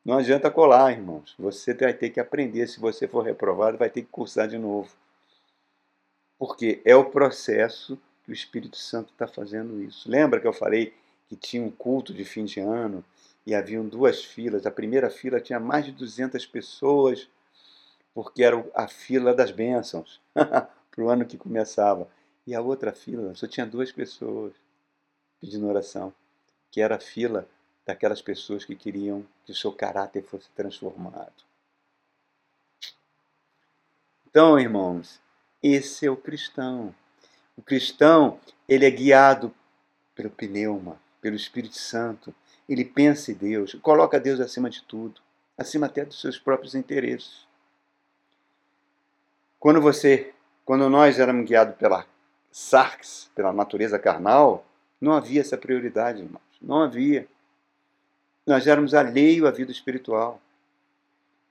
Não 0.04 0.18
adianta 0.18 0.52
colar, 0.52 0.92
irmãos. 0.92 1.34
Você 1.40 1.74
vai 1.74 1.94
ter 1.94 2.10
que 2.10 2.20
aprender. 2.20 2.68
Se 2.68 2.78
você 2.78 3.08
for 3.08 3.24
reprovado, 3.24 3.78
vai 3.78 3.90
ter 3.90 4.02
que 4.02 4.10
cursar 4.12 4.50
de 4.50 4.58
novo. 4.58 4.92
Porque 6.38 6.82
é 6.84 6.96
o 6.96 7.06
processo 7.06 7.98
que 8.24 8.32
o 8.32 8.34
Espírito 8.34 8.78
Santo 8.78 9.12
está 9.14 9.28
fazendo 9.28 9.82
isso. 9.82 10.12
Lembra 10.12 10.42
que 10.42 10.48
eu 10.48 10.54
falei 10.54 10.94
que 11.28 11.36
tinha 11.36 11.64
um 11.64 11.72
culto 11.72 12.14
de 12.14 12.26
fim 12.26 12.44
de 12.44 12.60
ano 12.60 13.04
e 13.46 13.56
haviam 13.56 13.88
duas 13.88 14.24
filas. 14.24 14.66
A 14.66 14.72
primeira 14.72 15.10
fila 15.10 15.40
tinha 15.40 15.60
mais 15.60 15.86
de 15.86 15.92
200 15.92 16.46
pessoas, 16.46 17.30
porque 18.16 18.42
era 18.42 18.66
a 18.74 18.88
fila 18.88 19.34
das 19.34 19.52
bênçãos 19.52 20.22
para 20.34 21.04
o 21.04 21.10
ano 21.10 21.26
que 21.26 21.38
começava. 21.38 22.08
E 22.48 22.56
a 22.56 22.62
outra 22.62 22.94
fila 22.94 23.36
só 23.36 23.46
tinha 23.46 23.66
duas 23.66 23.92
pessoas 23.92 24.54
pedindo 25.42 25.68
oração, 25.68 26.14
que 26.72 26.80
era 26.80 26.96
a 26.96 27.00
fila 27.00 27.46
daquelas 27.86 28.22
pessoas 28.22 28.64
que 28.64 28.74
queriam 28.74 29.28
que 29.44 29.52
o 29.52 29.56
seu 29.56 29.72
caráter 29.72 30.24
fosse 30.24 30.50
transformado. 30.52 31.44
Então, 34.26 34.58
irmãos, 34.58 35.20
esse 35.62 36.06
é 36.06 36.10
o 36.10 36.16
cristão. 36.16 36.96
O 37.58 37.62
cristão, 37.62 38.40
ele 38.68 38.86
é 38.86 38.92
guiado 38.92 39.54
pelo 40.14 40.30
pneuma, 40.30 41.02
pelo 41.20 41.36
Espírito 41.36 41.78
Santo. 41.78 42.34
Ele 42.68 42.86
pensa 42.86 43.32
em 43.32 43.36
Deus, 43.36 43.74
coloca 43.82 44.20
Deus 44.20 44.40
acima 44.40 44.70
de 44.70 44.82
tudo, 44.84 45.22
acima 45.58 45.88
até 45.88 46.06
dos 46.06 46.22
seus 46.22 46.40
próprios 46.40 46.76
interesses. 46.76 47.45
Quando 49.66 49.82
você, 49.82 50.32
quando 50.64 50.88
nós 50.92 51.18
éramos 51.18 51.48
guiados 51.48 51.76
pela 51.78 52.06
sarx, 52.52 53.32
pela 53.34 53.52
natureza 53.52 53.98
carnal, 53.98 54.64
não 55.02 55.12
havia 55.12 55.42
essa 55.42 55.58
prioridade, 55.58 56.22
irmãos. 56.22 56.44
Não 56.62 56.84
havia. 56.84 57.28
Nós 58.46 58.68
éramos 58.68 58.94
alheio 58.94 59.48
à 59.48 59.50
vida 59.50 59.72
espiritual. 59.72 60.40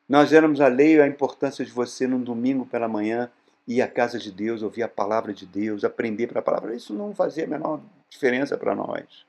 Nós 0.08 0.32
éramos 0.32 0.60
alheio 0.60 1.02
à 1.02 1.08
importância 1.08 1.64
de 1.64 1.72
você, 1.72 2.06
num 2.06 2.22
domingo 2.22 2.64
pela 2.64 2.86
manhã, 2.86 3.28
ir 3.66 3.82
à 3.82 3.88
casa 3.88 4.16
de 4.16 4.30
Deus, 4.30 4.62
ouvir 4.62 4.84
a 4.84 4.88
palavra 4.88 5.34
de 5.34 5.44
Deus, 5.44 5.82
aprender 5.82 6.28
para 6.28 6.38
a 6.38 6.44
palavra. 6.44 6.72
Isso 6.72 6.94
não 6.94 7.12
fazia 7.12 7.46
a 7.46 7.48
menor 7.48 7.80
diferença 8.08 8.56
para 8.56 8.76
nós. 8.76 9.26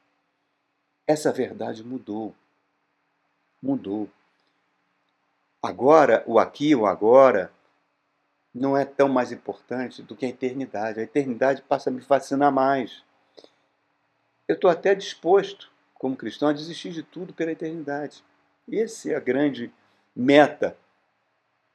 Essa 1.08 1.32
verdade 1.32 1.84
mudou. 1.84 2.36
Mudou. 3.60 4.08
Agora, 5.60 6.24
o 6.28 6.38
aqui, 6.38 6.76
o 6.76 6.86
agora, 6.86 7.52
não 8.56 8.78
é 8.78 8.86
tão 8.86 9.10
mais 9.10 9.34
importante 9.34 10.02
do 10.02 10.16
que 10.16 10.26
a 10.26 10.30
eternidade. 10.30 11.02
A 11.02 11.04
eternidade 11.04 11.62
passa 11.62 11.90
a 11.90 11.94
me 11.94 12.00
fascinar 12.00 12.54
mais. 12.54 13.04
Eu 14.48 14.56
estou 14.56 14.70
até 14.70 14.96
disposto, 14.96 15.70
como 15.94 16.16
cristão, 16.16 16.48
a 16.48 16.54
desistir 16.54 16.92
de 16.92 17.04
tudo 17.04 17.34
pela 17.34 17.52
eternidade. 17.52 18.24
Essa 18.72 19.12
é 19.12 19.16
a 19.16 19.20
grande 19.20 19.70
meta. 20.16 20.78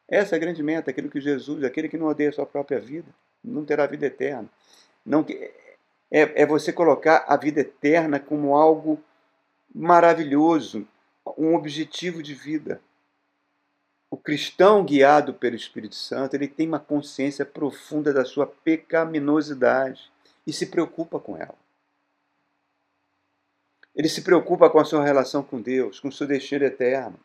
Essa 0.08 0.34
é 0.34 0.36
a 0.36 0.40
grande 0.40 0.62
meta, 0.62 0.90
aquilo 0.90 1.10
que 1.10 1.20
Jesus, 1.20 1.62
aquele 1.62 1.88
que 1.88 1.98
não 1.98 2.06
odeia 2.06 2.30
a 2.30 2.32
sua 2.32 2.46
própria 2.46 2.80
vida, 2.80 3.08
não 3.44 3.64
terá 3.64 3.86
vida 3.86 4.06
eterna. 4.06 4.48
Não, 5.04 5.24
é, 6.10 6.42
é 6.42 6.46
você 6.46 6.72
colocar 6.72 7.26
a 7.28 7.36
vida 7.36 7.60
eterna 7.60 8.18
como 8.18 8.56
algo 8.56 8.98
maravilhoso, 9.74 10.88
um 11.36 11.54
objetivo 11.54 12.22
de 12.22 12.34
vida. 12.34 12.80
O 14.10 14.16
cristão 14.16 14.84
guiado 14.84 15.32
pelo 15.32 15.54
Espírito 15.54 15.94
Santo, 15.94 16.34
ele 16.34 16.48
tem 16.48 16.66
uma 16.66 16.80
consciência 16.80 17.46
profunda 17.46 18.12
da 18.12 18.24
sua 18.24 18.44
pecaminosidade 18.44 20.10
e 20.44 20.52
se 20.52 20.66
preocupa 20.66 21.20
com 21.20 21.36
ela. 21.36 21.54
Ele 23.94 24.08
se 24.08 24.22
preocupa 24.22 24.68
com 24.68 24.80
a 24.80 24.84
sua 24.84 25.04
relação 25.04 25.44
com 25.44 25.60
Deus, 25.60 26.00
com 26.00 26.08
o 26.08 26.12
seu 26.12 26.26
destino 26.26 26.64
eterno. 26.64 27.18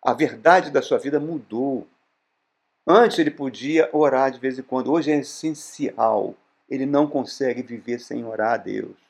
A 0.00 0.12
verdade 0.12 0.70
da 0.70 0.80
sua 0.80 0.98
vida 0.98 1.18
mudou. 1.18 1.88
Antes 2.86 3.18
ele 3.18 3.30
podia 3.32 3.90
orar 3.92 4.30
de 4.30 4.38
vez 4.38 4.56
em 4.58 4.62
quando, 4.62 4.92
hoje 4.92 5.10
é 5.10 5.18
essencial. 5.18 6.36
Ele 6.68 6.86
não 6.86 7.08
consegue 7.08 7.62
viver 7.62 7.98
sem 7.98 8.24
orar 8.24 8.54
a 8.54 8.56
Deus. 8.56 9.05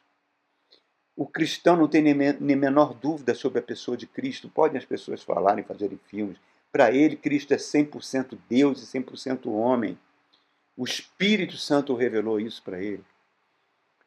O 1.17 1.27
cristão 1.27 1.77
não 1.77 1.89
tem 1.89 2.03
nem, 2.03 2.15
nem 2.15 2.57
menor 2.57 2.93
dúvida 2.93 3.35
sobre 3.35 3.59
a 3.59 3.63
pessoa 3.63 3.97
de 3.97 4.07
Cristo. 4.07 4.51
Podem 4.51 4.77
as 4.77 4.85
pessoas 4.85 5.23
falarem, 5.23 5.65
fazerem 5.65 5.99
filmes. 6.09 6.37
Para 6.71 6.93
ele, 6.93 7.17
Cristo 7.17 7.55
é 7.55 7.57
100% 7.57 8.37
Deus 8.49 8.83
e 8.83 8.99
100% 8.99 9.47
homem. 9.47 9.99
O 10.77 10.85
Espírito 10.85 11.57
Santo 11.57 11.95
revelou 11.95 12.39
isso 12.39 12.63
para 12.63 12.83
ele. 12.83 13.03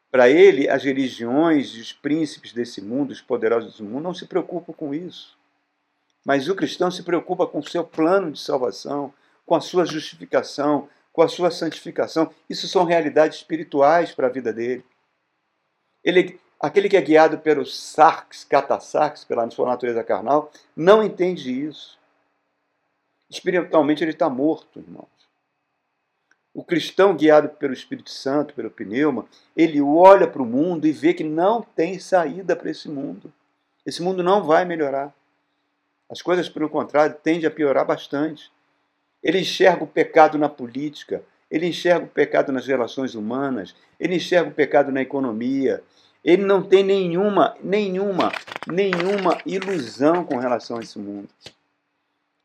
Para 0.08 0.28
ele, 0.28 0.68
as 0.68 0.84
religiões 0.84 1.70
e 1.70 1.80
os 1.80 1.92
príncipes 1.92 2.52
desse 2.52 2.80
mundo, 2.80 3.10
os 3.10 3.20
poderosos 3.20 3.78
do 3.78 3.84
mundo, 3.84 4.04
não 4.04 4.14
se 4.14 4.26
preocupam 4.26 4.72
com 4.72 4.94
isso. 4.94 5.36
Mas 6.24 6.48
o 6.48 6.54
cristão 6.54 6.90
se 6.90 7.02
preocupa 7.02 7.46
com 7.46 7.58
o 7.58 7.68
seu 7.68 7.84
plano 7.84 8.30
de 8.30 8.40
salvação, 8.40 9.12
com 9.44 9.54
a 9.56 9.60
sua 9.60 9.84
justificação, 9.84 10.88
com 11.12 11.22
a 11.22 11.28
sua 11.28 11.50
santificação. 11.50 12.32
Isso 12.48 12.68
são 12.68 12.84
realidades 12.84 13.38
espirituais 13.38 14.12
para 14.12 14.28
a 14.28 14.30
vida 14.30 14.52
dele. 14.52 14.84
Ele, 16.04 16.40
Aquele 16.60 16.90
que 16.90 16.96
é 16.96 17.00
guiado 17.00 17.38
pelo 17.38 17.64
sarx, 17.64 18.44
catasarx, 18.44 19.24
pela 19.24 19.50
sua 19.50 19.66
natureza 19.66 20.04
carnal, 20.04 20.52
não 20.76 21.02
entende 21.02 21.50
isso. 21.66 21.98
Espiritualmente 23.30 24.04
ele 24.04 24.10
está 24.10 24.28
morto, 24.28 24.78
irmãos. 24.78 25.08
O 26.52 26.62
cristão 26.62 27.16
guiado 27.16 27.48
pelo 27.48 27.72
Espírito 27.72 28.10
Santo, 28.10 28.52
pelo 28.52 28.70
pneuma, 28.70 29.24
ele 29.56 29.80
olha 29.80 30.26
para 30.26 30.42
o 30.42 30.46
mundo 30.46 30.86
e 30.86 30.92
vê 30.92 31.14
que 31.14 31.24
não 31.24 31.62
tem 31.62 31.98
saída 31.98 32.54
para 32.54 32.70
esse 32.70 32.88
mundo. 32.88 33.32
Esse 33.86 34.02
mundo 34.02 34.22
não 34.22 34.42
vai 34.42 34.64
melhorar. 34.64 35.14
As 36.10 36.20
coisas, 36.20 36.48
pelo 36.48 36.68
contrário, 36.68 37.16
tendem 37.22 37.46
a 37.46 37.50
piorar 37.50 37.86
bastante. 37.86 38.52
Ele 39.22 39.38
enxerga 39.38 39.84
o 39.84 39.86
pecado 39.86 40.36
na 40.36 40.48
política, 40.48 41.22
ele 41.48 41.66
enxerga 41.66 42.04
o 42.04 42.08
pecado 42.08 42.52
nas 42.52 42.66
relações 42.66 43.14
humanas, 43.14 43.74
ele 43.98 44.16
enxerga 44.16 44.50
o 44.50 44.54
pecado 44.54 44.90
na 44.90 45.00
economia, 45.00 45.82
ele 46.22 46.44
não 46.44 46.62
tem 46.62 46.84
nenhuma, 46.84 47.56
nenhuma, 47.62 48.30
nenhuma 48.66 49.40
ilusão 49.46 50.24
com 50.24 50.36
relação 50.36 50.76
a 50.76 50.80
esse 50.80 50.98
mundo. 50.98 51.28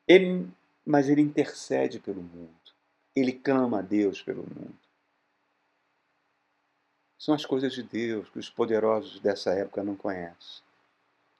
Ele, 0.08 0.48
mas 0.86 1.10
ele 1.10 1.22
intercede 1.22 2.00
pelo 2.00 2.22
mundo. 2.22 2.54
Ele 3.14 3.34
clama 3.34 3.80
a 3.80 3.82
Deus 3.82 4.22
pelo 4.22 4.44
mundo. 4.44 4.76
São 7.18 7.34
as 7.34 7.46
coisas 7.46 7.74
de 7.74 7.84
Deus 7.84 8.30
que 8.30 8.40
os 8.40 8.50
poderosos 8.50 9.20
dessa 9.20 9.52
época 9.52 9.84
não 9.84 9.96
conhecem. 9.96 10.64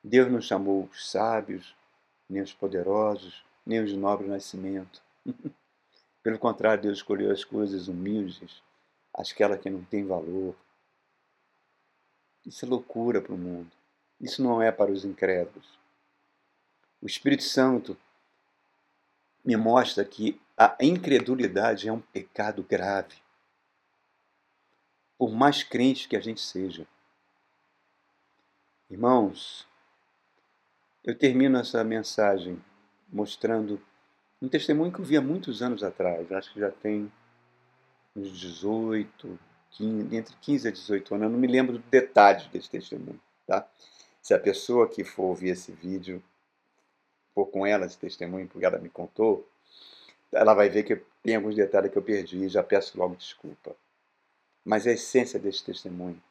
Deus 0.04 0.32
não 0.32 0.42
chamou 0.42 0.90
os 0.92 1.10
sábios, 1.10 1.76
nem 2.30 2.42
os 2.42 2.54
poderosos, 2.54 3.44
nem 3.66 3.82
os 3.82 3.90
de 3.90 3.98
nobre 3.98 4.28
nascimento. 4.28 5.02
Pelo 6.24 6.40
contrário, 6.40 6.82
Deus 6.82 6.98
escolheu 6.98 7.32
as 7.32 7.44
coisas 7.44 7.88
humildes, 7.88 8.64
aquelas 9.14 9.60
que 9.60 9.70
não 9.70 9.84
têm 9.84 10.06
valor, 10.06 10.56
isso 12.46 12.66
é 12.66 12.68
loucura 12.68 13.22
para 13.22 13.34
o 13.34 13.38
mundo. 13.38 13.72
Isso 14.20 14.42
não 14.44 14.62
é 14.62 14.72
para 14.72 14.92
os 14.92 15.04
incrédulos. 15.04 15.80
O 17.02 17.06
Espírito 17.06 17.44
Santo 17.44 17.98
me 19.44 19.56
mostra 19.58 20.06
que 20.06 20.40
a 20.58 20.76
incredulidade 20.80 21.88
é 21.88 21.94
um 21.94 22.00
pecado 22.00 22.64
grave. 22.64 23.16
Por 25.18 25.32
mais 25.32 25.64
crente 25.64 26.08
que 26.08 26.16
a 26.16 26.22
gente 26.22 26.42
seja. 26.42 26.88
Irmãos, 28.90 29.68
eu 31.04 31.18
termino 31.18 31.58
essa 31.58 31.84
mensagem 31.84 32.62
mostrando 33.12 33.82
um 34.42 34.50
testemunho 34.50 34.92
que 34.92 35.00
eu 35.00 35.06
vi 35.06 35.18
há 35.18 35.22
muitos 35.22 35.62
anos 35.62 35.84
atrás, 35.84 36.32
acho 36.32 36.54
que 36.54 36.60
já 36.60 36.72
tem 36.72 37.12
uns 38.16 38.38
18, 38.38 39.40
15, 39.78 40.16
entre 40.16 40.36
15 40.42 40.68
a 40.68 40.72
18 40.72 41.16
anos. 41.16 41.26
Eu 41.26 41.32
não 41.32 41.40
me 41.40 41.48
lembro 41.48 41.74
do 41.74 41.84
detalhe 41.90 42.48
desse 42.50 42.70
testemunho. 42.70 43.20
Tá? 43.46 43.68
Se 44.22 44.34
a 44.34 44.40
pessoa 44.40 44.90
que 44.90 45.04
for 45.04 45.24
ouvir 45.24 45.50
esse 45.50 45.72
vídeo 45.72 46.24
for 47.34 47.46
com 47.48 47.66
ela 47.66 47.86
esse 47.86 47.98
testemunho, 47.98 48.48
porque 48.48 48.66
ela 48.66 48.80
me 48.80 48.90
contou, 48.90 49.48
ela 50.32 50.54
vai 50.54 50.70
ver 50.70 50.84
que 50.84 51.02
tem 51.22 51.36
alguns 51.36 51.56
detalhes 51.56 51.92
que 51.92 51.98
eu 51.98 52.02
perdi 52.02 52.46
e 52.46 52.50
já 52.50 52.64
peço 52.64 52.98
logo 52.98 53.16
desculpa. 53.16 53.76
Mas 54.64 54.88
a 54.88 54.92
essência 54.92 55.40
desse 55.40 55.64
testemunho 55.64 56.22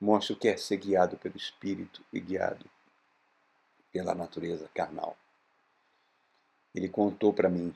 mostra 0.00 0.34
o 0.34 0.36
que 0.36 0.48
é 0.48 0.56
ser 0.56 0.78
guiado 0.78 1.16
pelo 1.18 1.36
Espírito 1.36 2.02
e 2.12 2.18
guiado 2.18 2.64
pela 3.92 4.14
natureza 4.14 4.68
carnal. 4.74 5.16
Ele 6.74 6.88
contou 6.88 7.32
para 7.32 7.48
mim 7.48 7.74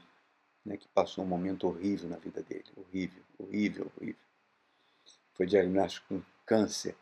né, 0.64 0.76
que 0.76 0.88
passou 0.88 1.24
um 1.24 1.28
momento 1.28 1.66
horrível 1.66 2.08
na 2.08 2.16
vida 2.16 2.42
dele, 2.42 2.64
horrível, 2.76 3.22
horrível, 3.38 3.92
horrível. 3.96 4.23
Foi 5.34 5.46
diagnosticado 5.46 6.08
com 6.08 6.22
câncer, 6.46 6.96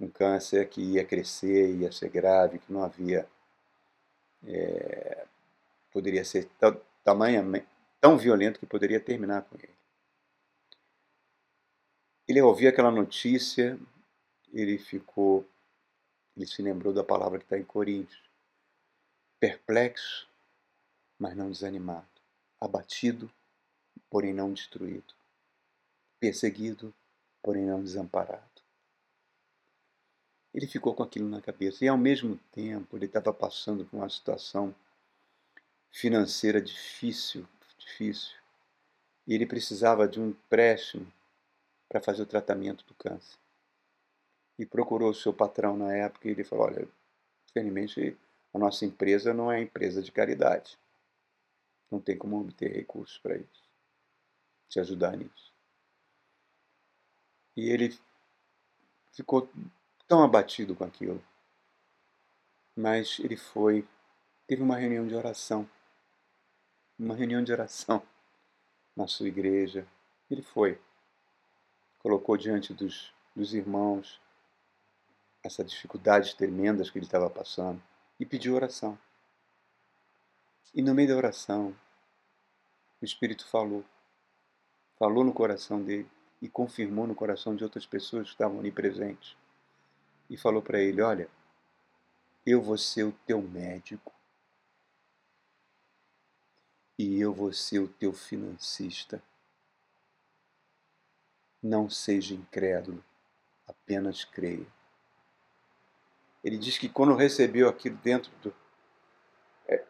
um 0.00 0.08
câncer 0.08 0.68
que 0.68 0.80
ia 0.80 1.04
crescer, 1.04 1.74
ia 1.74 1.90
ser 1.90 2.08
grave, 2.08 2.58
que 2.58 2.72
não 2.72 2.82
havia, 2.82 3.28
é, 4.44 5.26
poderia 5.90 6.24
ser 6.24 6.48
tamanha, 7.02 7.44
tão 8.00 8.16
violento 8.16 8.60
que 8.60 8.66
poderia 8.66 9.00
terminar 9.00 9.42
com 9.42 9.56
ele. 9.56 9.74
Ele 12.28 12.42
ouviu 12.42 12.68
aquela 12.68 12.90
notícia, 12.90 13.78
ele 14.52 14.78
ficou, 14.78 15.44
ele 16.36 16.46
se 16.46 16.62
lembrou 16.62 16.92
da 16.92 17.02
palavra 17.02 17.38
que 17.38 17.44
está 17.44 17.58
em 17.58 17.64
Coríntios, 17.64 18.22
perplexo, 19.40 20.28
mas 21.18 21.34
não 21.34 21.50
desanimado, 21.50 22.06
abatido, 22.60 23.30
porém 24.10 24.32
não 24.32 24.52
destruído, 24.52 25.14
perseguido, 26.20 26.94
porém 27.42 27.64
não 27.64 27.82
desamparado. 27.82 28.42
Ele 30.52 30.66
ficou 30.66 30.94
com 30.94 31.02
aquilo 31.02 31.28
na 31.28 31.40
cabeça 31.40 31.84
e, 31.84 31.88
ao 31.88 31.98
mesmo 31.98 32.36
tempo, 32.52 32.96
ele 32.96 33.06
estava 33.06 33.32
passando 33.32 33.84
por 33.84 33.96
uma 33.96 34.08
situação 34.08 34.74
financeira 35.90 36.60
difícil, 36.60 37.46
difícil. 37.78 38.36
E 39.26 39.34
ele 39.34 39.46
precisava 39.46 40.08
de 40.08 40.20
um 40.20 40.30
empréstimo 40.30 41.12
para 41.88 42.00
fazer 42.00 42.22
o 42.22 42.26
tratamento 42.26 42.84
do 42.86 42.94
câncer. 42.94 43.38
E 44.58 44.66
procurou 44.66 45.10
o 45.10 45.14
seu 45.14 45.32
patrão 45.32 45.76
na 45.76 45.94
época 45.94 46.26
e 46.26 46.32
ele 46.32 46.44
falou: 46.44 46.66
Olha, 46.66 46.88
infelizmente 47.48 48.16
a 48.52 48.58
nossa 48.58 48.84
empresa 48.84 49.32
não 49.32 49.52
é 49.52 49.60
empresa 49.60 50.02
de 50.02 50.10
caridade. 50.10 50.78
Não 51.90 52.00
tem 52.00 52.16
como 52.16 52.40
obter 52.40 52.72
recursos 52.72 53.18
para 53.18 53.36
isso, 53.36 53.62
te 54.68 54.80
ajudar 54.80 55.16
nisso. 55.16 55.47
E 57.58 57.70
ele 57.70 57.98
ficou 59.10 59.50
tão 60.06 60.22
abatido 60.22 60.76
com 60.76 60.84
aquilo. 60.84 61.20
Mas 62.76 63.18
ele 63.18 63.36
foi, 63.36 63.84
teve 64.46 64.62
uma 64.62 64.76
reunião 64.76 65.04
de 65.04 65.16
oração. 65.16 65.68
Uma 66.96 67.16
reunião 67.16 67.42
de 67.42 67.50
oração 67.50 68.00
na 68.94 69.08
sua 69.08 69.26
igreja. 69.26 69.84
Ele 70.30 70.40
foi. 70.40 70.80
Colocou 71.98 72.36
diante 72.36 72.72
dos, 72.72 73.12
dos 73.34 73.52
irmãos 73.52 74.20
essas 75.42 75.68
dificuldades 75.68 76.34
tremendas 76.34 76.90
que 76.90 76.96
ele 76.96 77.06
estava 77.06 77.28
passando 77.28 77.82
e 78.20 78.24
pediu 78.24 78.54
oração. 78.54 78.96
E 80.72 80.80
no 80.80 80.94
meio 80.94 81.08
da 81.08 81.16
oração, 81.16 81.76
o 83.02 83.04
Espírito 83.04 83.44
falou. 83.48 83.84
Falou 84.96 85.24
no 85.24 85.32
coração 85.32 85.82
dele 85.82 86.08
e 86.40 86.48
confirmou 86.48 87.06
no 87.06 87.14
coração 87.14 87.54
de 87.54 87.64
outras 87.64 87.86
pessoas 87.86 88.28
que 88.28 88.34
estavam 88.34 88.60
ali 88.60 88.70
presentes 88.70 89.36
e 90.30 90.36
falou 90.36 90.62
para 90.62 90.80
ele: 90.80 91.02
Olha, 91.02 91.28
eu 92.46 92.62
vou 92.62 92.78
ser 92.78 93.04
o 93.04 93.12
teu 93.26 93.42
médico 93.42 94.12
e 96.98 97.20
eu 97.20 97.32
vou 97.32 97.52
ser 97.52 97.78
o 97.78 97.88
teu 97.88 98.12
financista. 98.12 99.22
Não 101.62 101.90
seja 101.90 102.34
incrédulo, 102.34 103.04
apenas 103.66 104.24
creia. 104.24 104.66
Ele 106.42 106.56
diz 106.56 106.78
que 106.78 106.88
quando 106.88 107.14
recebeu 107.14 107.68
aquilo 107.68 107.96
dentro 107.96 108.30
do. 108.42 108.54
É, 109.66 109.84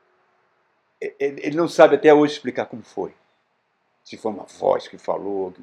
é 1.01 1.15
ele 1.21 1.57
não 1.57 1.69
sabe 1.69 1.97
até 1.97 2.13
hoje 2.13 2.35
explicar 2.35 2.67
como 2.67 2.83
foi. 2.83 3.15
Se 4.03 4.17
foi 4.17 4.33
uma 4.33 4.45
voz 4.45 4.89
que 4.89 4.97
falou, 4.97 5.55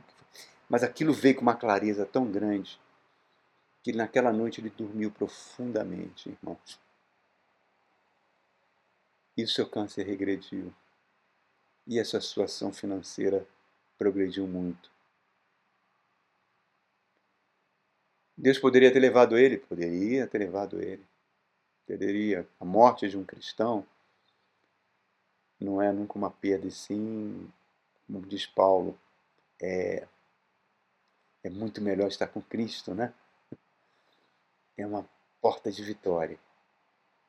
mas 0.70 0.84
aquilo 0.84 1.14
veio 1.14 1.36
com 1.36 1.42
uma 1.42 1.56
clareza 1.56 2.06
tão 2.06 2.30
grande 2.30 2.80
que 3.84 3.94
naquela 3.94 4.34
noite 4.34 4.60
ele 4.60 4.70
dormiu 4.70 5.12
profundamente, 5.12 6.30
irmãos. 6.30 6.80
E 9.38 9.44
o 9.44 9.48
seu 9.48 9.70
câncer 9.70 10.06
regrediu. 10.06 10.74
E 11.86 12.00
essa 12.00 12.20
situação 12.20 12.74
financeira 12.74 13.46
progrediu 13.98 14.48
muito. 14.48 14.90
Deus 18.36 18.58
poderia 18.58 18.92
ter 18.92 19.00
levado 19.00 19.38
ele? 19.38 19.58
Poderia 19.58 20.26
ter 20.26 20.40
levado 20.40 20.82
ele. 20.82 21.06
Poderia. 21.86 22.48
A 22.60 22.66
morte 22.66 23.08
de 23.08 23.18
um 23.18 23.24
cristão 23.24 23.86
não 25.60 25.82
é 25.82 25.92
nunca 25.92 26.18
uma 26.18 26.32
perda, 26.32 26.68
e 26.68 26.72
sim, 26.72 27.48
como 28.08 28.26
diz 28.26 28.46
Paulo, 28.46 28.98
é, 29.62 30.08
é 31.46 31.50
muito 31.50 31.82
melhor 31.82 32.08
estar 32.08 32.28
com 32.28 32.42
Cristo, 32.42 32.94
né? 32.94 33.14
é 34.78 34.86
uma 34.86 35.08
porta 35.42 35.72
de 35.72 35.84
vitória. 35.84 36.38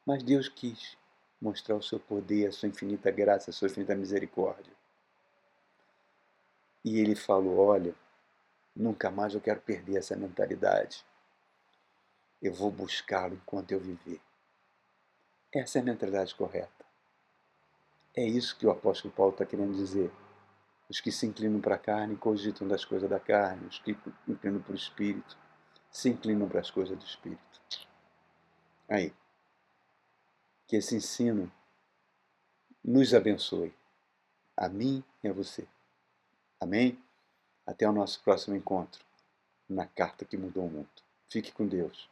Mas 0.04 0.22
Deus 0.22 0.48
quis 0.48 0.96
mostrar 1.40 1.76
o 1.76 1.82
seu 1.82 1.98
poder, 1.98 2.46
a 2.46 2.52
sua 2.52 2.68
infinita 2.68 3.10
graça, 3.10 3.50
a 3.50 3.52
sua 3.52 3.68
infinita 3.68 3.94
misericórdia. 3.94 4.72
E 6.84 6.98
ele 6.98 7.14
falou: 7.14 7.58
Olha, 7.58 7.94
nunca 8.74 9.10
mais 9.10 9.34
eu 9.34 9.40
quero 9.40 9.60
perder 9.60 9.98
essa 9.98 10.16
mentalidade. 10.16 11.04
Eu 12.40 12.52
vou 12.52 12.70
buscá-lo 12.70 13.34
enquanto 13.34 13.72
eu 13.72 13.80
viver. 13.80 14.20
Essa 15.52 15.78
é 15.78 15.80
a 15.80 15.84
mentalidade 15.84 16.34
correta. 16.34 16.84
É 18.14 18.24
isso 18.24 18.56
que 18.56 18.66
o 18.66 18.70
apóstolo 18.70 19.12
Paulo 19.12 19.32
está 19.32 19.44
querendo 19.44 19.74
dizer. 19.74 20.10
Os 20.88 21.00
que 21.00 21.10
se 21.10 21.26
inclinam 21.26 21.60
para 21.60 21.74
a 21.74 21.78
carne 21.78 22.16
cogitam 22.16 22.66
das 22.66 22.84
coisas 22.84 23.08
da 23.10 23.18
carne, 23.18 23.66
os 23.66 23.78
que 23.80 23.96
inclinam 24.28 24.60
para 24.60 24.72
o 24.72 24.76
espírito 24.76 25.36
se 25.96 26.10
inclinam 26.10 26.46
para 26.46 26.60
as 26.60 26.70
coisas 26.70 26.96
do 26.98 27.04
Espírito. 27.04 27.40
Aí. 28.86 29.14
Que 30.66 30.76
esse 30.76 30.94
ensino 30.94 31.50
nos 32.84 33.14
abençoe. 33.14 33.72
A 34.54 34.68
mim 34.68 35.02
e 35.24 35.28
a 35.28 35.32
você. 35.32 35.66
Amém? 36.60 37.02
Até 37.66 37.88
o 37.88 37.92
nosso 37.92 38.22
próximo 38.22 38.54
encontro 38.54 39.02
na 39.66 39.86
carta 39.86 40.26
que 40.26 40.36
mudou 40.36 40.66
o 40.66 40.70
mundo. 40.70 40.88
Fique 41.30 41.50
com 41.50 41.66
Deus. 41.66 42.10